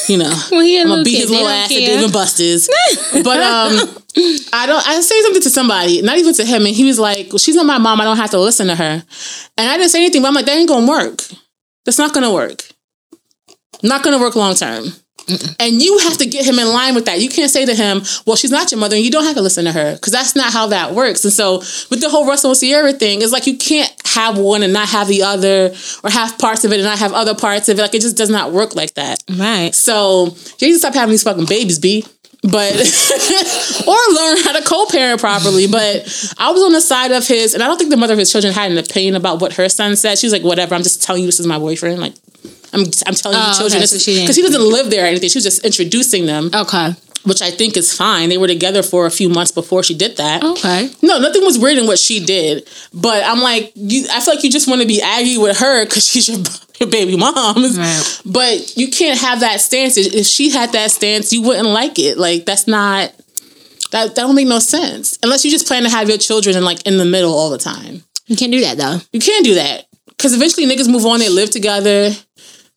[0.07, 0.31] you know.
[0.51, 1.21] Well, I'm gonna little beat kid.
[1.21, 1.87] his little ass at care.
[1.87, 2.69] Dave and Buster's.
[3.23, 3.89] but um,
[4.53, 4.87] I don't.
[4.87, 7.55] I say something to somebody, not even to him, and he was like, well, "She's
[7.55, 8.01] not my mom.
[8.01, 9.03] I don't have to listen to her."
[9.57, 11.21] And I didn't say anything, but I'm like, "That ain't gonna work.
[11.85, 12.63] That's not gonna work.
[13.81, 14.91] Not gonna work long term."
[15.59, 17.19] And you have to get him in line with that.
[17.21, 19.41] You can't say to him, "Well, she's not your mother, and you don't have to
[19.41, 21.23] listen to her," because that's not how that works.
[21.23, 24.63] And so, with the whole Russell and Ciara thing, it's like you can't have one
[24.63, 27.69] and not have the other, or have parts of it and not have other parts
[27.69, 27.81] of it.
[27.81, 29.23] Like it just does not work like that.
[29.29, 29.73] Right.
[29.73, 32.05] So you need to stop having these fucking babies, B.
[32.43, 32.73] but
[33.87, 35.67] or learn how to co-parent properly.
[35.67, 36.07] But
[36.39, 38.31] I was on the side of his, and I don't think the mother of his
[38.31, 40.17] children had an opinion about what her son said.
[40.17, 42.15] She was like, "Whatever, I'm just telling you this is my boyfriend." Like,
[42.73, 45.03] I'm I'm telling you, Oh, the children, okay, this so because he doesn't live there
[45.03, 45.29] or anything.
[45.29, 46.91] She was just introducing them, Okay.
[47.23, 48.29] which I think is fine.
[48.29, 50.43] They were together for a few months before she did that.
[50.43, 50.89] Okay.
[51.01, 54.05] No, nothing was weird in what she did, but I'm like, you.
[54.11, 56.39] I feel like you just want to be aggy with her because she's your,
[56.79, 57.35] your baby mom.
[57.75, 58.21] Right.
[58.25, 59.97] But you can't have that stance.
[59.97, 62.17] If she had that stance, you wouldn't like it.
[62.17, 63.11] Like that's not
[63.91, 64.15] that.
[64.15, 66.81] That don't make no sense unless you just plan to have your children in like
[66.87, 68.03] in the middle all the time.
[68.27, 68.97] You can't do that though.
[69.11, 71.19] You can't do that because eventually niggas move on.
[71.19, 72.11] They live together.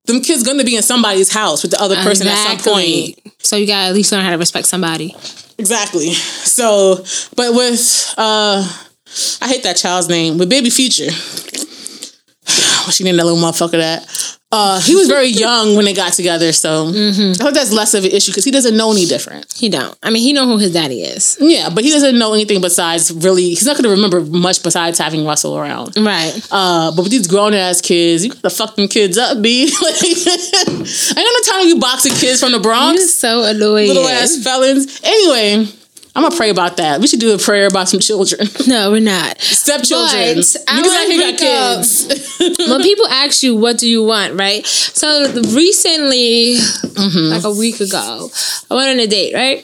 [0.07, 3.19] Them kids gonna be in somebody's house with the other person at some point.
[3.39, 5.15] So you gotta at least learn how to respect somebody.
[5.59, 6.13] Exactly.
[6.13, 6.97] So,
[7.37, 8.63] but with uh
[9.41, 10.39] I hate that child's name.
[10.39, 11.11] With Baby Future.
[12.85, 14.24] What she named that little motherfucker that.
[14.55, 18.05] Uh he was very young when they got together, so I hope that's less of
[18.05, 19.53] an issue because he doesn't know any different.
[19.53, 19.97] He don't.
[20.03, 21.37] I mean, he know who his daddy is.
[21.41, 25.25] Yeah, but he doesn't know anything besides really he's not gonna remember much besides having
[25.27, 25.97] Russell around.
[25.97, 26.33] Right.
[26.51, 29.67] Uh, but with these grown ass kids, you gotta fuck them kids up, B.
[29.83, 33.89] like, I ain't no time to you boxing kids from the Bronx You're so annoying.
[33.89, 35.01] little ass felons.
[35.03, 35.67] Anyway,
[36.17, 37.01] I'm gonna pray about that.
[37.01, 39.41] We should do a prayer about some children, No, we're not.
[39.41, 40.37] stepchildren.
[40.37, 42.39] But I here got bring kids.
[42.71, 44.65] when people ask you what do you want, right?
[44.67, 46.57] So recently,
[46.95, 47.31] Mm-hmm.
[47.33, 48.31] like a week ago,
[48.71, 49.59] I went on a date, right?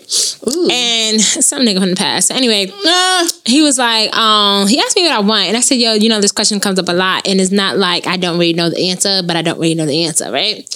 [0.72, 2.32] And some nigga from the past.
[2.32, 5.76] Anyway, Nah, he was like, um, he asked me what I want, and I said,
[5.76, 8.36] yo, you know, this question comes up a lot, and it's not like I don't
[8.38, 10.66] really know the answer, but I don't really know the answer, right?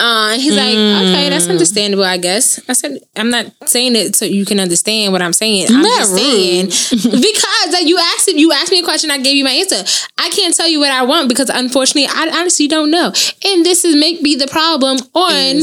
[0.00, 1.50] Uh, he's like, okay, that's Mm.
[1.50, 2.58] understandable, I guess.
[2.68, 5.66] I said, I'm not saying it so you can understand what I'm saying.
[5.68, 6.66] I'm Not just saying
[7.20, 9.82] because like you asked it, you asked me a question, I gave you my answer.
[10.18, 13.12] I can't tell you what I want because unfortunately, I honestly don't know,
[13.44, 15.60] and this is make be the problem on.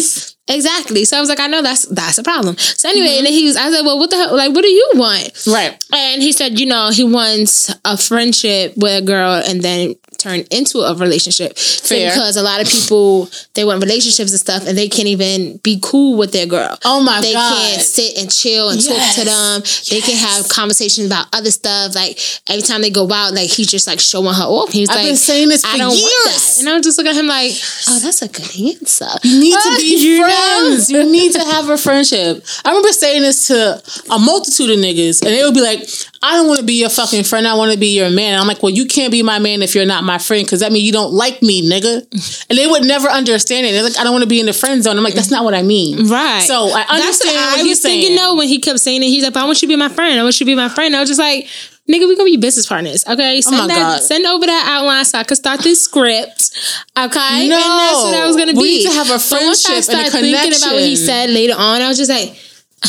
[0.49, 1.03] Exactly.
[1.03, 2.55] So I was like, I know that's that's a problem.
[2.57, 3.17] So anyway, Mm-hmm.
[3.17, 4.33] and then he was, I said, well, what the hell?
[4.35, 5.43] Like, what do you want?
[5.47, 5.75] right.
[5.93, 10.41] And he said, you know, he wants a friendship with a girl and then turn
[10.51, 11.57] into a relationship.
[11.57, 12.09] Fair.
[12.11, 15.79] because a lot of people they want relationships and stuff and they can't even be
[15.81, 16.77] cool with their girl.
[16.85, 17.53] Oh my they God.
[17.55, 19.25] can't sit and chill and talk to Yes.
[19.25, 19.61] them.
[19.89, 21.95] They can have conversations about other stuff.
[21.95, 24.71] Like every time they go out, like he's just like showing her off.
[24.71, 26.57] He's I've like, been saying this for I don't want that.
[26.59, 27.51] And I was just looking at him like,
[27.87, 28.49] oh, that's a good
[28.81, 29.07] answer.
[29.23, 30.89] You need to be friends.
[30.89, 32.43] You need to have a friendship.
[32.65, 35.87] I remember saying this to a multitude of niggas, and they would be like,
[36.23, 37.47] I don't want to be your fucking friend.
[37.47, 38.33] I want to be your man.
[38.33, 40.61] And I'm like, well, you can't be my man if you're not my friend, because
[40.61, 42.01] that means you don't like me, nigga.
[42.49, 43.71] And they would never understand it.
[43.71, 44.97] They're like, I don't want to be in the friend zone.
[44.97, 46.07] I'm like, that's not what I mean.
[46.07, 46.41] Right.
[46.41, 48.17] So I That's understand what what I he's was thinking saying.
[48.17, 49.07] though when he kept saying it.
[49.07, 50.19] He's like, I want you to be my friend.
[50.19, 50.95] I want you to be my friend.
[50.95, 51.45] I was just like,
[51.87, 53.05] nigga, we gonna be business partners.
[53.07, 53.37] Okay.
[53.37, 54.01] Oh send Oh that God.
[54.01, 56.51] send over that outline so I could start this script.
[56.97, 57.47] Okay.
[57.47, 57.55] No.
[57.55, 58.77] And that's what I was gonna We be.
[58.83, 61.53] need to have a But once I friendship started thinking about what he said later
[61.57, 62.35] on, I was just like,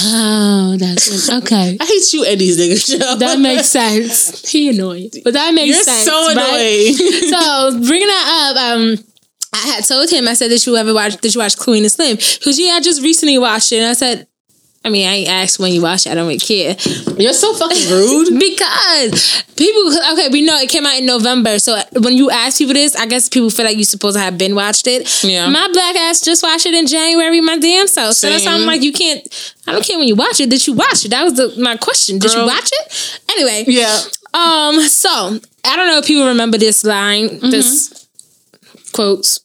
[0.01, 1.77] Oh, that's okay.
[1.81, 3.19] I hate you and these niggas.
[3.19, 4.49] That makes sense.
[4.51, 6.07] He annoying, but that makes sense.
[6.07, 6.35] You're sense.
[6.35, 6.97] so right?
[6.97, 7.81] annoying.
[7.83, 8.97] so bringing that up, um,
[9.53, 11.17] I had told him, I said, "Did you ever watch?
[11.17, 13.79] Did you watch Queen and Slim?" Because yeah, I just recently watched it.
[13.79, 14.28] And I said,
[14.89, 16.13] I mean, I ain't asked when you watch it.
[16.13, 16.75] I don't really care
[17.19, 18.41] You're so fucking rude.
[18.41, 19.93] because people.
[20.13, 21.59] Okay, we know it came out in November.
[21.59, 24.39] So when you ask people this, I guess people feel like you supposed to have
[24.39, 25.23] been watched it.
[25.23, 25.51] Yeah.
[25.51, 27.43] my black ass just watched it in January.
[27.43, 28.15] My damn self.
[28.15, 29.21] So that's why I'm like, you can't.
[29.67, 30.49] I don't care when you watch it.
[30.49, 31.11] Did you watch it?
[31.11, 32.19] That was the, my question.
[32.19, 32.41] Did Girl.
[32.41, 33.21] you watch it?
[33.31, 33.65] Anyway.
[33.67, 33.95] Yeah.
[34.33, 38.09] Um, so I don't know if people remember this line, this
[38.93, 39.41] quotes,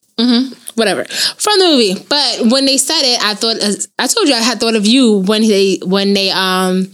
[0.75, 1.95] whatever from the movie.
[2.09, 3.57] But when they said it, I thought
[3.99, 6.89] I told you I had thought of you when they when they um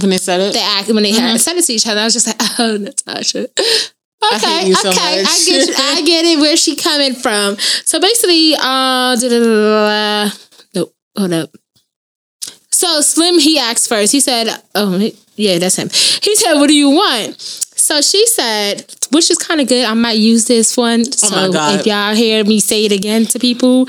[0.00, 0.52] When they said it.
[0.54, 2.00] they act when they had said it to each other.
[2.00, 3.48] I was just like, oh, Natasha.
[4.34, 5.20] Okay, you so okay.
[5.20, 6.38] I get, you, I get it.
[6.40, 7.56] Where's she coming from?
[7.58, 10.30] So basically, uh,
[10.74, 11.50] nope, hold up.
[12.70, 14.12] So Slim, he asked first.
[14.12, 14.98] He said, "Oh,
[15.36, 17.36] yeah, that's him." He said, "What do you want?"
[17.84, 19.84] So she said, which is kind of good.
[19.84, 21.04] I might use this one.
[21.04, 21.80] So Oh my God.
[21.80, 23.86] if y'all hear me say it again to people,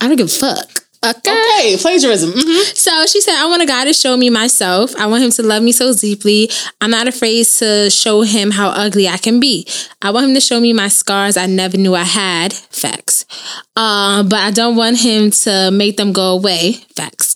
[0.00, 0.68] I don't give a fuck.
[1.04, 1.30] Okay.
[1.30, 2.32] Okay, plagiarism.
[2.34, 4.94] hmm So she said, I want a guy to show me myself.
[4.96, 6.50] I want him to love me so deeply.
[6.82, 9.66] I'm not afraid to show him how ugly I can be.
[10.02, 12.52] I want him to show me my scars I never knew I had.
[12.52, 13.24] Facts.
[13.76, 16.72] Uh, but I don't want him to make them go away.
[16.94, 17.34] Facts.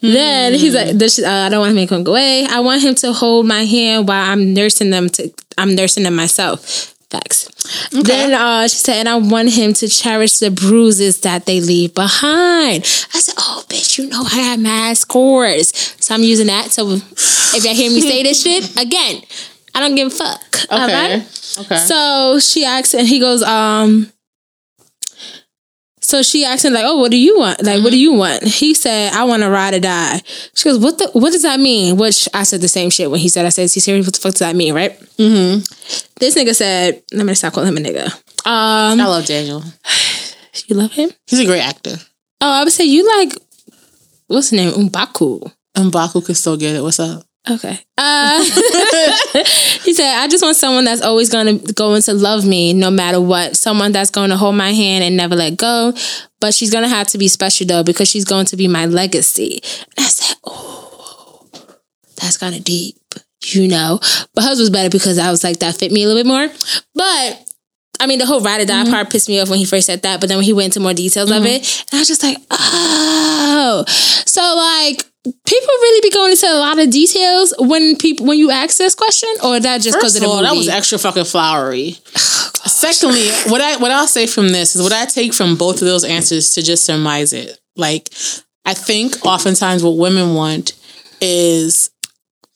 [0.00, 2.46] Then he's like, this, uh, I don't want him to make him go away.
[2.48, 6.14] I want him to hold my hand while I'm nursing them to, I'm nursing them
[6.16, 6.94] myself.
[7.10, 7.48] Facts.
[7.90, 11.94] Then uh, she said, and I want him to cherish the bruises that they leave
[11.94, 12.82] behind.
[12.84, 15.74] I said, oh, bitch, you know I have mad scores.
[16.04, 16.70] So I'm using that.
[16.70, 19.22] So if y'all hear me say this shit, again,
[19.74, 20.70] I don't give a fuck.
[20.70, 21.14] All Okay.
[21.16, 21.56] right?
[21.60, 21.76] Okay.
[21.78, 24.12] So she asks, and he goes, um,
[26.08, 27.62] So she asked him like, "Oh, what do you want?
[27.62, 30.22] Like, what do you want?" He said, "I want to ride or die."
[30.54, 31.10] She goes, "What the?
[31.12, 33.64] What does that mean?" Which I said the same shit when he said, "I said,
[33.64, 34.06] is he serious?
[34.06, 34.98] What the fuck does that mean?" Right?
[35.18, 35.58] Mm-hmm.
[36.18, 38.06] This nigga said, "Let me stop calling him a nigga."
[38.46, 39.62] Um, I love Daniel.
[40.66, 41.10] you love him?
[41.26, 41.96] He's a great actor.
[42.40, 43.34] Oh, I would say you like
[44.28, 44.72] what's his name?
[44.72, 45.52] Umbaku.
[45.74, 46.82] And Baku could still get it.
[46.82, 47.27] What's up?
[47.50, 47.78] Okay.
[47.96, 48.42] Uh,
[49.84, 52.90] he said, I just want someone that's always going to going to love me no
[52.90, 53.56] matter what.
[53.56, 55.92] Someone that's going to hold my hand and never let go.
[56.40, 58.86] But she's going to have to be special though because she's going to be my
[58.86, 59.60] legacy.
[59.96, 61.46] And I said, oh,
[62.20, 62.96] that's kind of deep,
[63.44, 63.98] you know.
[64.34, 66.48] But hers was better because I was like, that fit me a little bit more.
[66.94, 67.44] But
[68.00, 68.92] I mean, the whole ride or die Mm-hmm.
[68.92, 70.80] part pissed me off when he first said that, but then when he went into
[70.80, 73.84] more details of it, and I was just like, oh.
[73.88, 78.50] So like people really be going into a lot of details when people when you
[78.50, 80.48] ask this question, or that just because of the all, movie?
[80.48, 81.96] that was extra fucking flowery.
[82.60, 85.76] Oh, Secondly, what I what I'll say from this is what I take from both
[85.80, 87.56] of those answers to just surmise it.
[87.76, 88.08] Like,
[88.64, 90.72] I think oftentimes what women want
[91.20, 91.90] is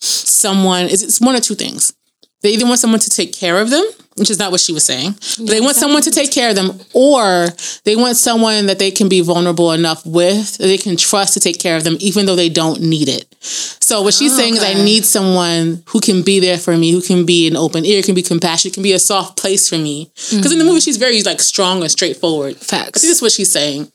[0.01, 1.95] someone is it's one or two things.
[2.43, 3.85] They either want someone to take care of them,
[4.17, 5.15] which is not what she was saying.
[5.39, 7.47] They want someone to take care of them, or
[7.85, 11.41] they want someone that they can be vulnerable enough with that they can trust to
[11.41, 13.27] take care of them, even though they don't need it.
[13.41, 16.93] So what she's oh, saying is, I need someone who can be there for me,
[16.93, 19.79] who can be an open ear, can be compassionate, can be a soft place for
[19.79, 20.11] me.
[20.15, 20.69] Because in the mm-hmm.
[20.69, 22.55] movie, she's very like strong and straightforward.
[22.55, 23.01] I Facts.
[23.01, 23.91] think that's what she's saying.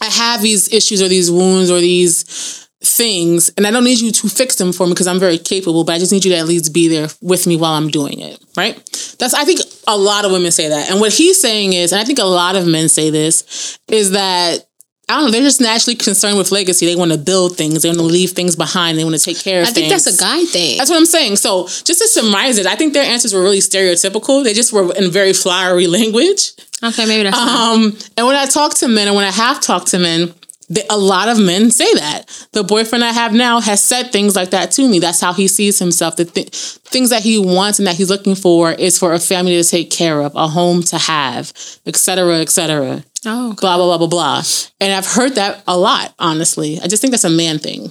[0.00, 4.10] I have these issues or these wounds or these things, and I don't need you
[4.10, 6.38] to fix them for me because I'm very capable, but I just need you to
[6.38, 8.42] at least be there with me while I'm doing it.
[8.56, 8.74] Right?
[9.18, 10.90] That's I think a lot of women say that.
[10.90, 14.12] And what he's saying is, and I think a lot of men say this, is
[14.12, 14.66] that
[15.08, 16.86] I don't know, they're just naturally concerned with legacy.
[16.86, 19.40] They want to build things, they want to leave things behind, they want to take
[19.42, 20.04] care of I think things.
[20.04, 20.78] that's a guy thing.
[20.78, 21.36] That's what I'm saying.
[21.36, 24.44] So just to summarize it, I think their answers were really stereotypical.
[24.44, 26.52] They just were in very flowery language.
[26.82, 29.88] okay, maybe that's Um, and when I talk to men, and when I have talked
[29.88, 30.32] to men,
[30.70, 34.36] they, a lot of men say that the boyfriend I have now has said things
[34.36, 35.00] like that to me.
[35.00, 36.14] That's how he sees himself.
[36.16, 39.60] The th- things that he wants and that he's looking for is for a family
[39.60, 41.52] to take care of, a home to have,
[41.86, 43.02] et cetera, et cetera.
[43.26, 43.60] oh, okay.
[43.60, 44.42] Blah blah blah blah blah.
[44.80, 46.14] And I've heard that a lot.
[46.20, 47.90] Honestly, I just think that's a man thing.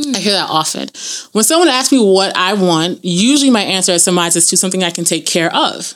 [0.00, 0.14] Hmm.
[0.14, 0.88] I hear that often.
[1.32, 4.90] When someone asks me what I want, usually my answer is surmises to something I
[4.90, 5.94] can take care of.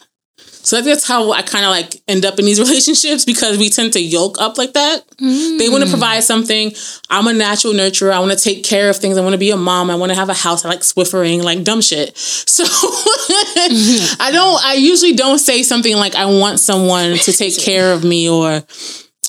[0.64, 3.92] So that's how I kind of like end up in these relationships because we tend
[3.94, 5.02] to yoke up like that.
[5.18, 5.90] They want to mm.
[5.90, 6.72] provide something.
[7.10, 8.12] I'm a natural nurturer.
[8.12, 9.18] I want to take care of things.
[9.18, 9.90] I want to be a mom.
[9.90, 10.64] I want to have a house.
[10.64, 12.16] I like swiffering, like dumb shit.
[12.16, 17.92] So I don't, I usually don't say something like, I want someone to take care
[17.92, 18.62] of me or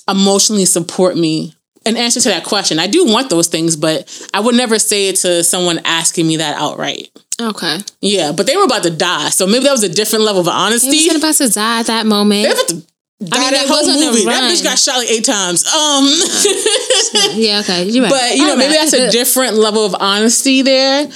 [0.08, 1.54] emotionally support me.
[1.86, 5.10] An answer to that question, I do want those things, but I would never say
[5.10, 7.10] it to someone asking me that outright.
[7.50, 7.80] Okay.
[8.02, 10.48] Yeah, but they were about to die, so maybe that was a different level of
[10.48, 10.90] honesty.
[11.08, 12.44] was about to die at that moment.
[12.44, 14.26] They about to die I mean, that whole movie.
[14.26, 15.66] That bitch got shot like eight times.
[15.74, 16.06] Um,
[17.40, 17.86] Yeah, okay.
[17.90, 18.10] You're right.
[18.12, 21.08] but you know, maybe that's a different level of honesty there.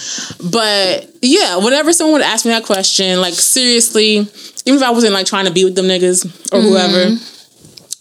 [0.52, 4.18] But yeah, whenever someone would ask me that question, like seriously,
[4.66, 7.18] even if I wasn't like trying to be with them niggas or whoever,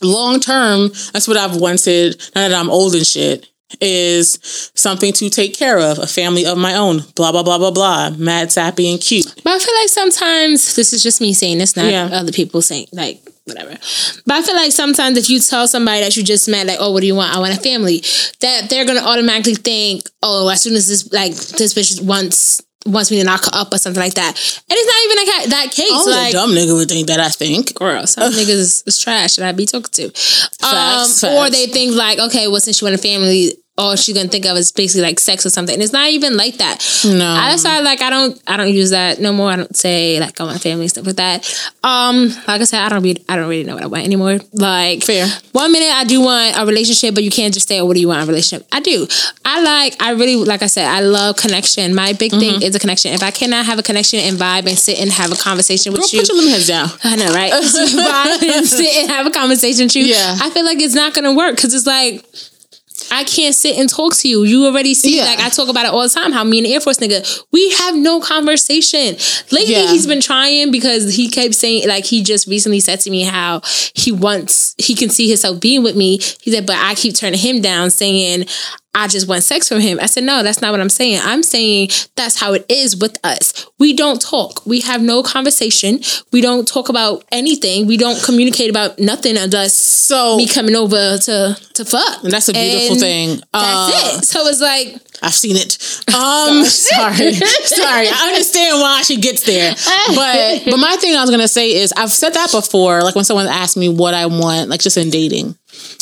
[0.03, 2.21] long term, that's what I've wanted.
[2.35, 3.49] Now that I'm old and shit.
[3.81, 4.39] Is
[4.77, 8.11] something to take care of, a family of my own, blah, blah, blah, blah, blah,
[8.11, 9.27] mad, sappy, and cute.
[9.43, 12.09] But I feel like sometimes this is just me saying this, not Yeah.
[12.13, 13.77] other people saying like whatever.
[14.25, 16.93] But I feel like sometimes if you tell somebody that you just met, like, oh,
[16.93, 17.35] what do you want?
[17.35, 17.99] I want a family,
[18.41, 23.11] that they're gonna automatically think, oh, as soon as this like this bitch wants wants
[23.11, 24.29] me to knock her up or something like that.
[24.37, 25.93] And it's not even like that- that case.
[25.93, 27.75] Only like a dumb nigga would think that, I think.
[27.75, 30.05] girl, some niggas is, is trash that I be talking to.
[30.07, 30.11] Um,
[30.61, 34.29] Facts, Or they think like, okay, well, since you want a family, all she's gonna
[34.29, 35.75] think of is basically like sex or something.
[35.75, 36.79] And it's not even like that.
[37.05, 37.27] No.
[37.27, 39.51] I decided like I don't I don't use that no more.
[39.51, 41.71] I don't say like I my family stuff like that.
[41.85, 44.39] Um, like I said, I don't read I don't really know what I want anymore.
[44.53, 45.27] Like Fair.
[45.53, 48.01] One minute I do want a relationship, but you can't just say, oh, what do
[48.01, 48.67] you want a relationship?
[48.73, 49.07] I do.
[49.45, 51.95] I like I really like I said, I love connection.
[51.95, 52.41] My big Mm-hmm.
[52.41, 53.13] thing is a connection.
[53.13, 56.01] If I cannot have a connection and vibe and sit and have a conversation with
[56.03, 56.27] Girl, you.
[56.27, 56.89] put your heads down.
[57.05, 57.53] I know, right?
[57.53, 60.05] Vibe and sit and have a conversation with you.
[60.07, 60.37] Yeah.
[60.41, 62.25] I feel like it's not gonna work because it's like
[63.11, 64.45] I can't sit and talk to you.
[64.45, 65.25] You already see, Yeah.
[65.25, 66.33] like I talk about it all the time.
[66.33, 69.17] How me and the Air Force nigga, we have no conversation.
[69.51, 69.91] Lately, Yeah.
[69.91, 73.61] he's been trying because he kept saying, like he just recently said to me how
[73.95, 76.21] he wants, he can see himself being with me.
[76.43, 78.47] He said, but I keep turning him down, saying.
[78.99, 79.99] I just want sex from him.
[80.01, 81.21] I said, no, that's not what I'm saying.
[81.23, 83.67] I'm saying that's how it is with us.
[83.79, 84.65] We don't talk.
[84.65, 86.01] We have no conversation.
[86.33, 87.87] We don't talk about anything.
[87.87, 92.25] We don't communicate about nothing unless So me coming over to to fuck.
[92.25, 93.29] And that's a beautiful And thing.
[93.53, 94.25] That's Uh, it.
[94.25, 95.77] So it's like I've seen it.
[96.17, 98.07] Um, sorry, sorry.
[98.09, 99.75] I understand why she gets there,
[100.15, 103.03] but but my thing I was gonna say is I've said that before.
[103.03, 105.55] Like when someone asks me what I want, like just in dating,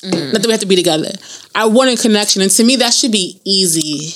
[0.05, 0.33] Mm.
[0.33, 1.11] Not that we have to be together.
[1.55, 4.11] I want a connection, and to me, that should be easy.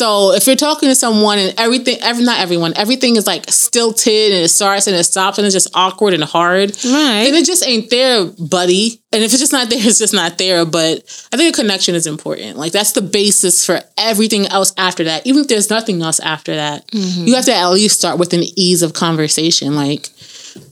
[0.00, 4.32] So if you're talking to someone and everything, every not everyone, everything is like stilted
[4.32, 7.24] and it starts and it stops and it's just awkward and hard, Right.
[7.24, 9.02] then it just ain't there, buddy.
[9.12, 10.64] And if it's just not there, it's just not there.
[10.64, 10.98] But
[11.32, 12.56] I think a connection is important.
[12.56, 15.26] Like that's the basis for everything else after that.
[15.26, 17.26] Even if there's nothing else after that, mm-hmm.
[17.26, 19.74] you have to at least start with an ease of conversation.
[19.76, 20.08] Like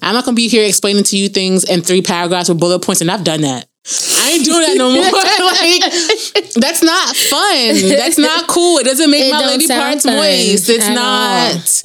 [0.03, 3.01] I'm not gonna be here explaining to you things in three paragraphs with bullet points,
[3.01, 3.68] and I've done that.
[3.91, 5.03] I ain't doing that no more.
[5.03, 7.89] like that's not fun.
[7.97, 8.79] That's not cool.
[8.79, 10.69] It doesn't make It my lady parts fun moist.
[10.69, 11.83] It's not.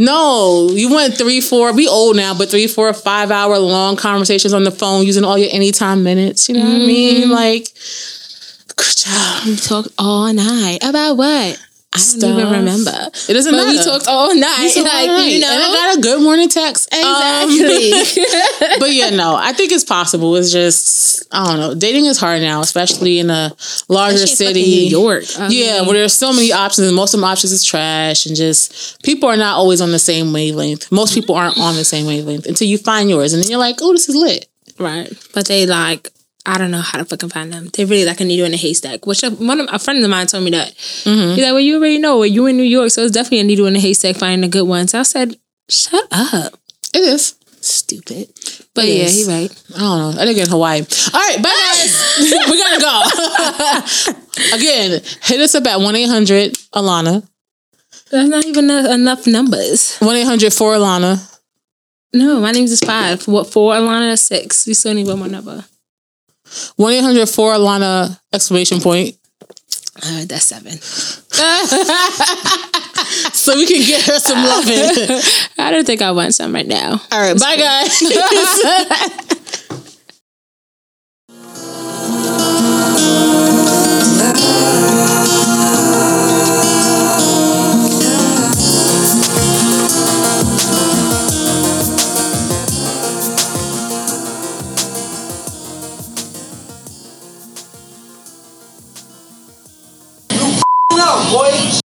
[0.00, 1.72] No, you want three, four.
[1.72, 5.36] We old now, but three, four, five hour long conversations on the phone using all
[5.38, 6.48] your anytime minutes.
[6.48, 6.86] You know what I Mm-hmm.
[6.86, 7.30] mean?
[7.30, 7.68] Like,
[8.76, 9.44] good job.
[9.46, 11.58] We talked all night about what?
[11.90, 12.38] I don't Stuff.
[12.38, 12.90] even remember.
[13.28, 14.72] It doesn't But we talked all night.
[14.76, 15.24] Like, right.
[15.32, 16.92] you know, and I got a good morning text.
[16.92, 18.76] Um, exactly.
[18.78, 20.36] but yeah, no, I think it's possible.
[20.36, 21.74] It's just I don't know.
[21.74, 23.52] Dating is hard now, especially in a
[23.88, 25.24] larger Especially city, New York.
[25.38, 28.26] I yeah, mean- where there's so many options, and most of the options is trash,
[28.26, 30.92] and just people are not always on the same wavelength.
[30.92, 33.76] Most people aren't on the same wavelength until you find yours, and then you're like,
[33.80, 34.46] oh, this is lit.
[34.78, 35.10] right.
[35.34, 36.10] But they like,
[36.48, 37.68] I don't know how to fucking find them.
[37.74, 39.06] They're really like a needle in a haystack.
[39.06, 40.72] Which a, one of a friend of mine told me that.
[41.04, 41.34] Mm-hmm.
[41.34, 42.22] He's like, well, you already know.
[42.22, 44.62] You in New York, so it's definitely a needle in a haystack finding a good
[44.66, 44.88] one.
[44.88, 45.36] So I said,
[45.68, 46.54] shut up,
[46.94, 47.34] It is.
[47.60, 48.30] stupid.
[48.74, 49.26] But It yeah, is.
[49.26, 49.64] he right.
[49.76, 50.22] I don't know.
[50.22, 50.80] I think in Hawaii.
[50.80, 52.14] All right, bye guys.
[52.50, 54.16] we gotta go.
[54.56, 57.28] Again, hit us up at one eight hundred Alana.
[58.10, 59.98] That's not even enough numbers.
[59.98, 61.20] One eight hundred for Alana.
[62.14, 63.26] No, my name's is five.
[63.28, 63.74] What four?
[63.74, 64.66] Alana six.
[64.66, 65.64] You still need one more number.
[66.76, 69.16] One eight hundred for Alana exclamation point.
[70.02, 70.78] Uh, that's seven.
[73.32, 74.76] So we can get her some loving.
[75.58, 77.00] I don't think I want some right now.
[77.10, 78.02] All right, bye guys.
[101.28, 101.87] Point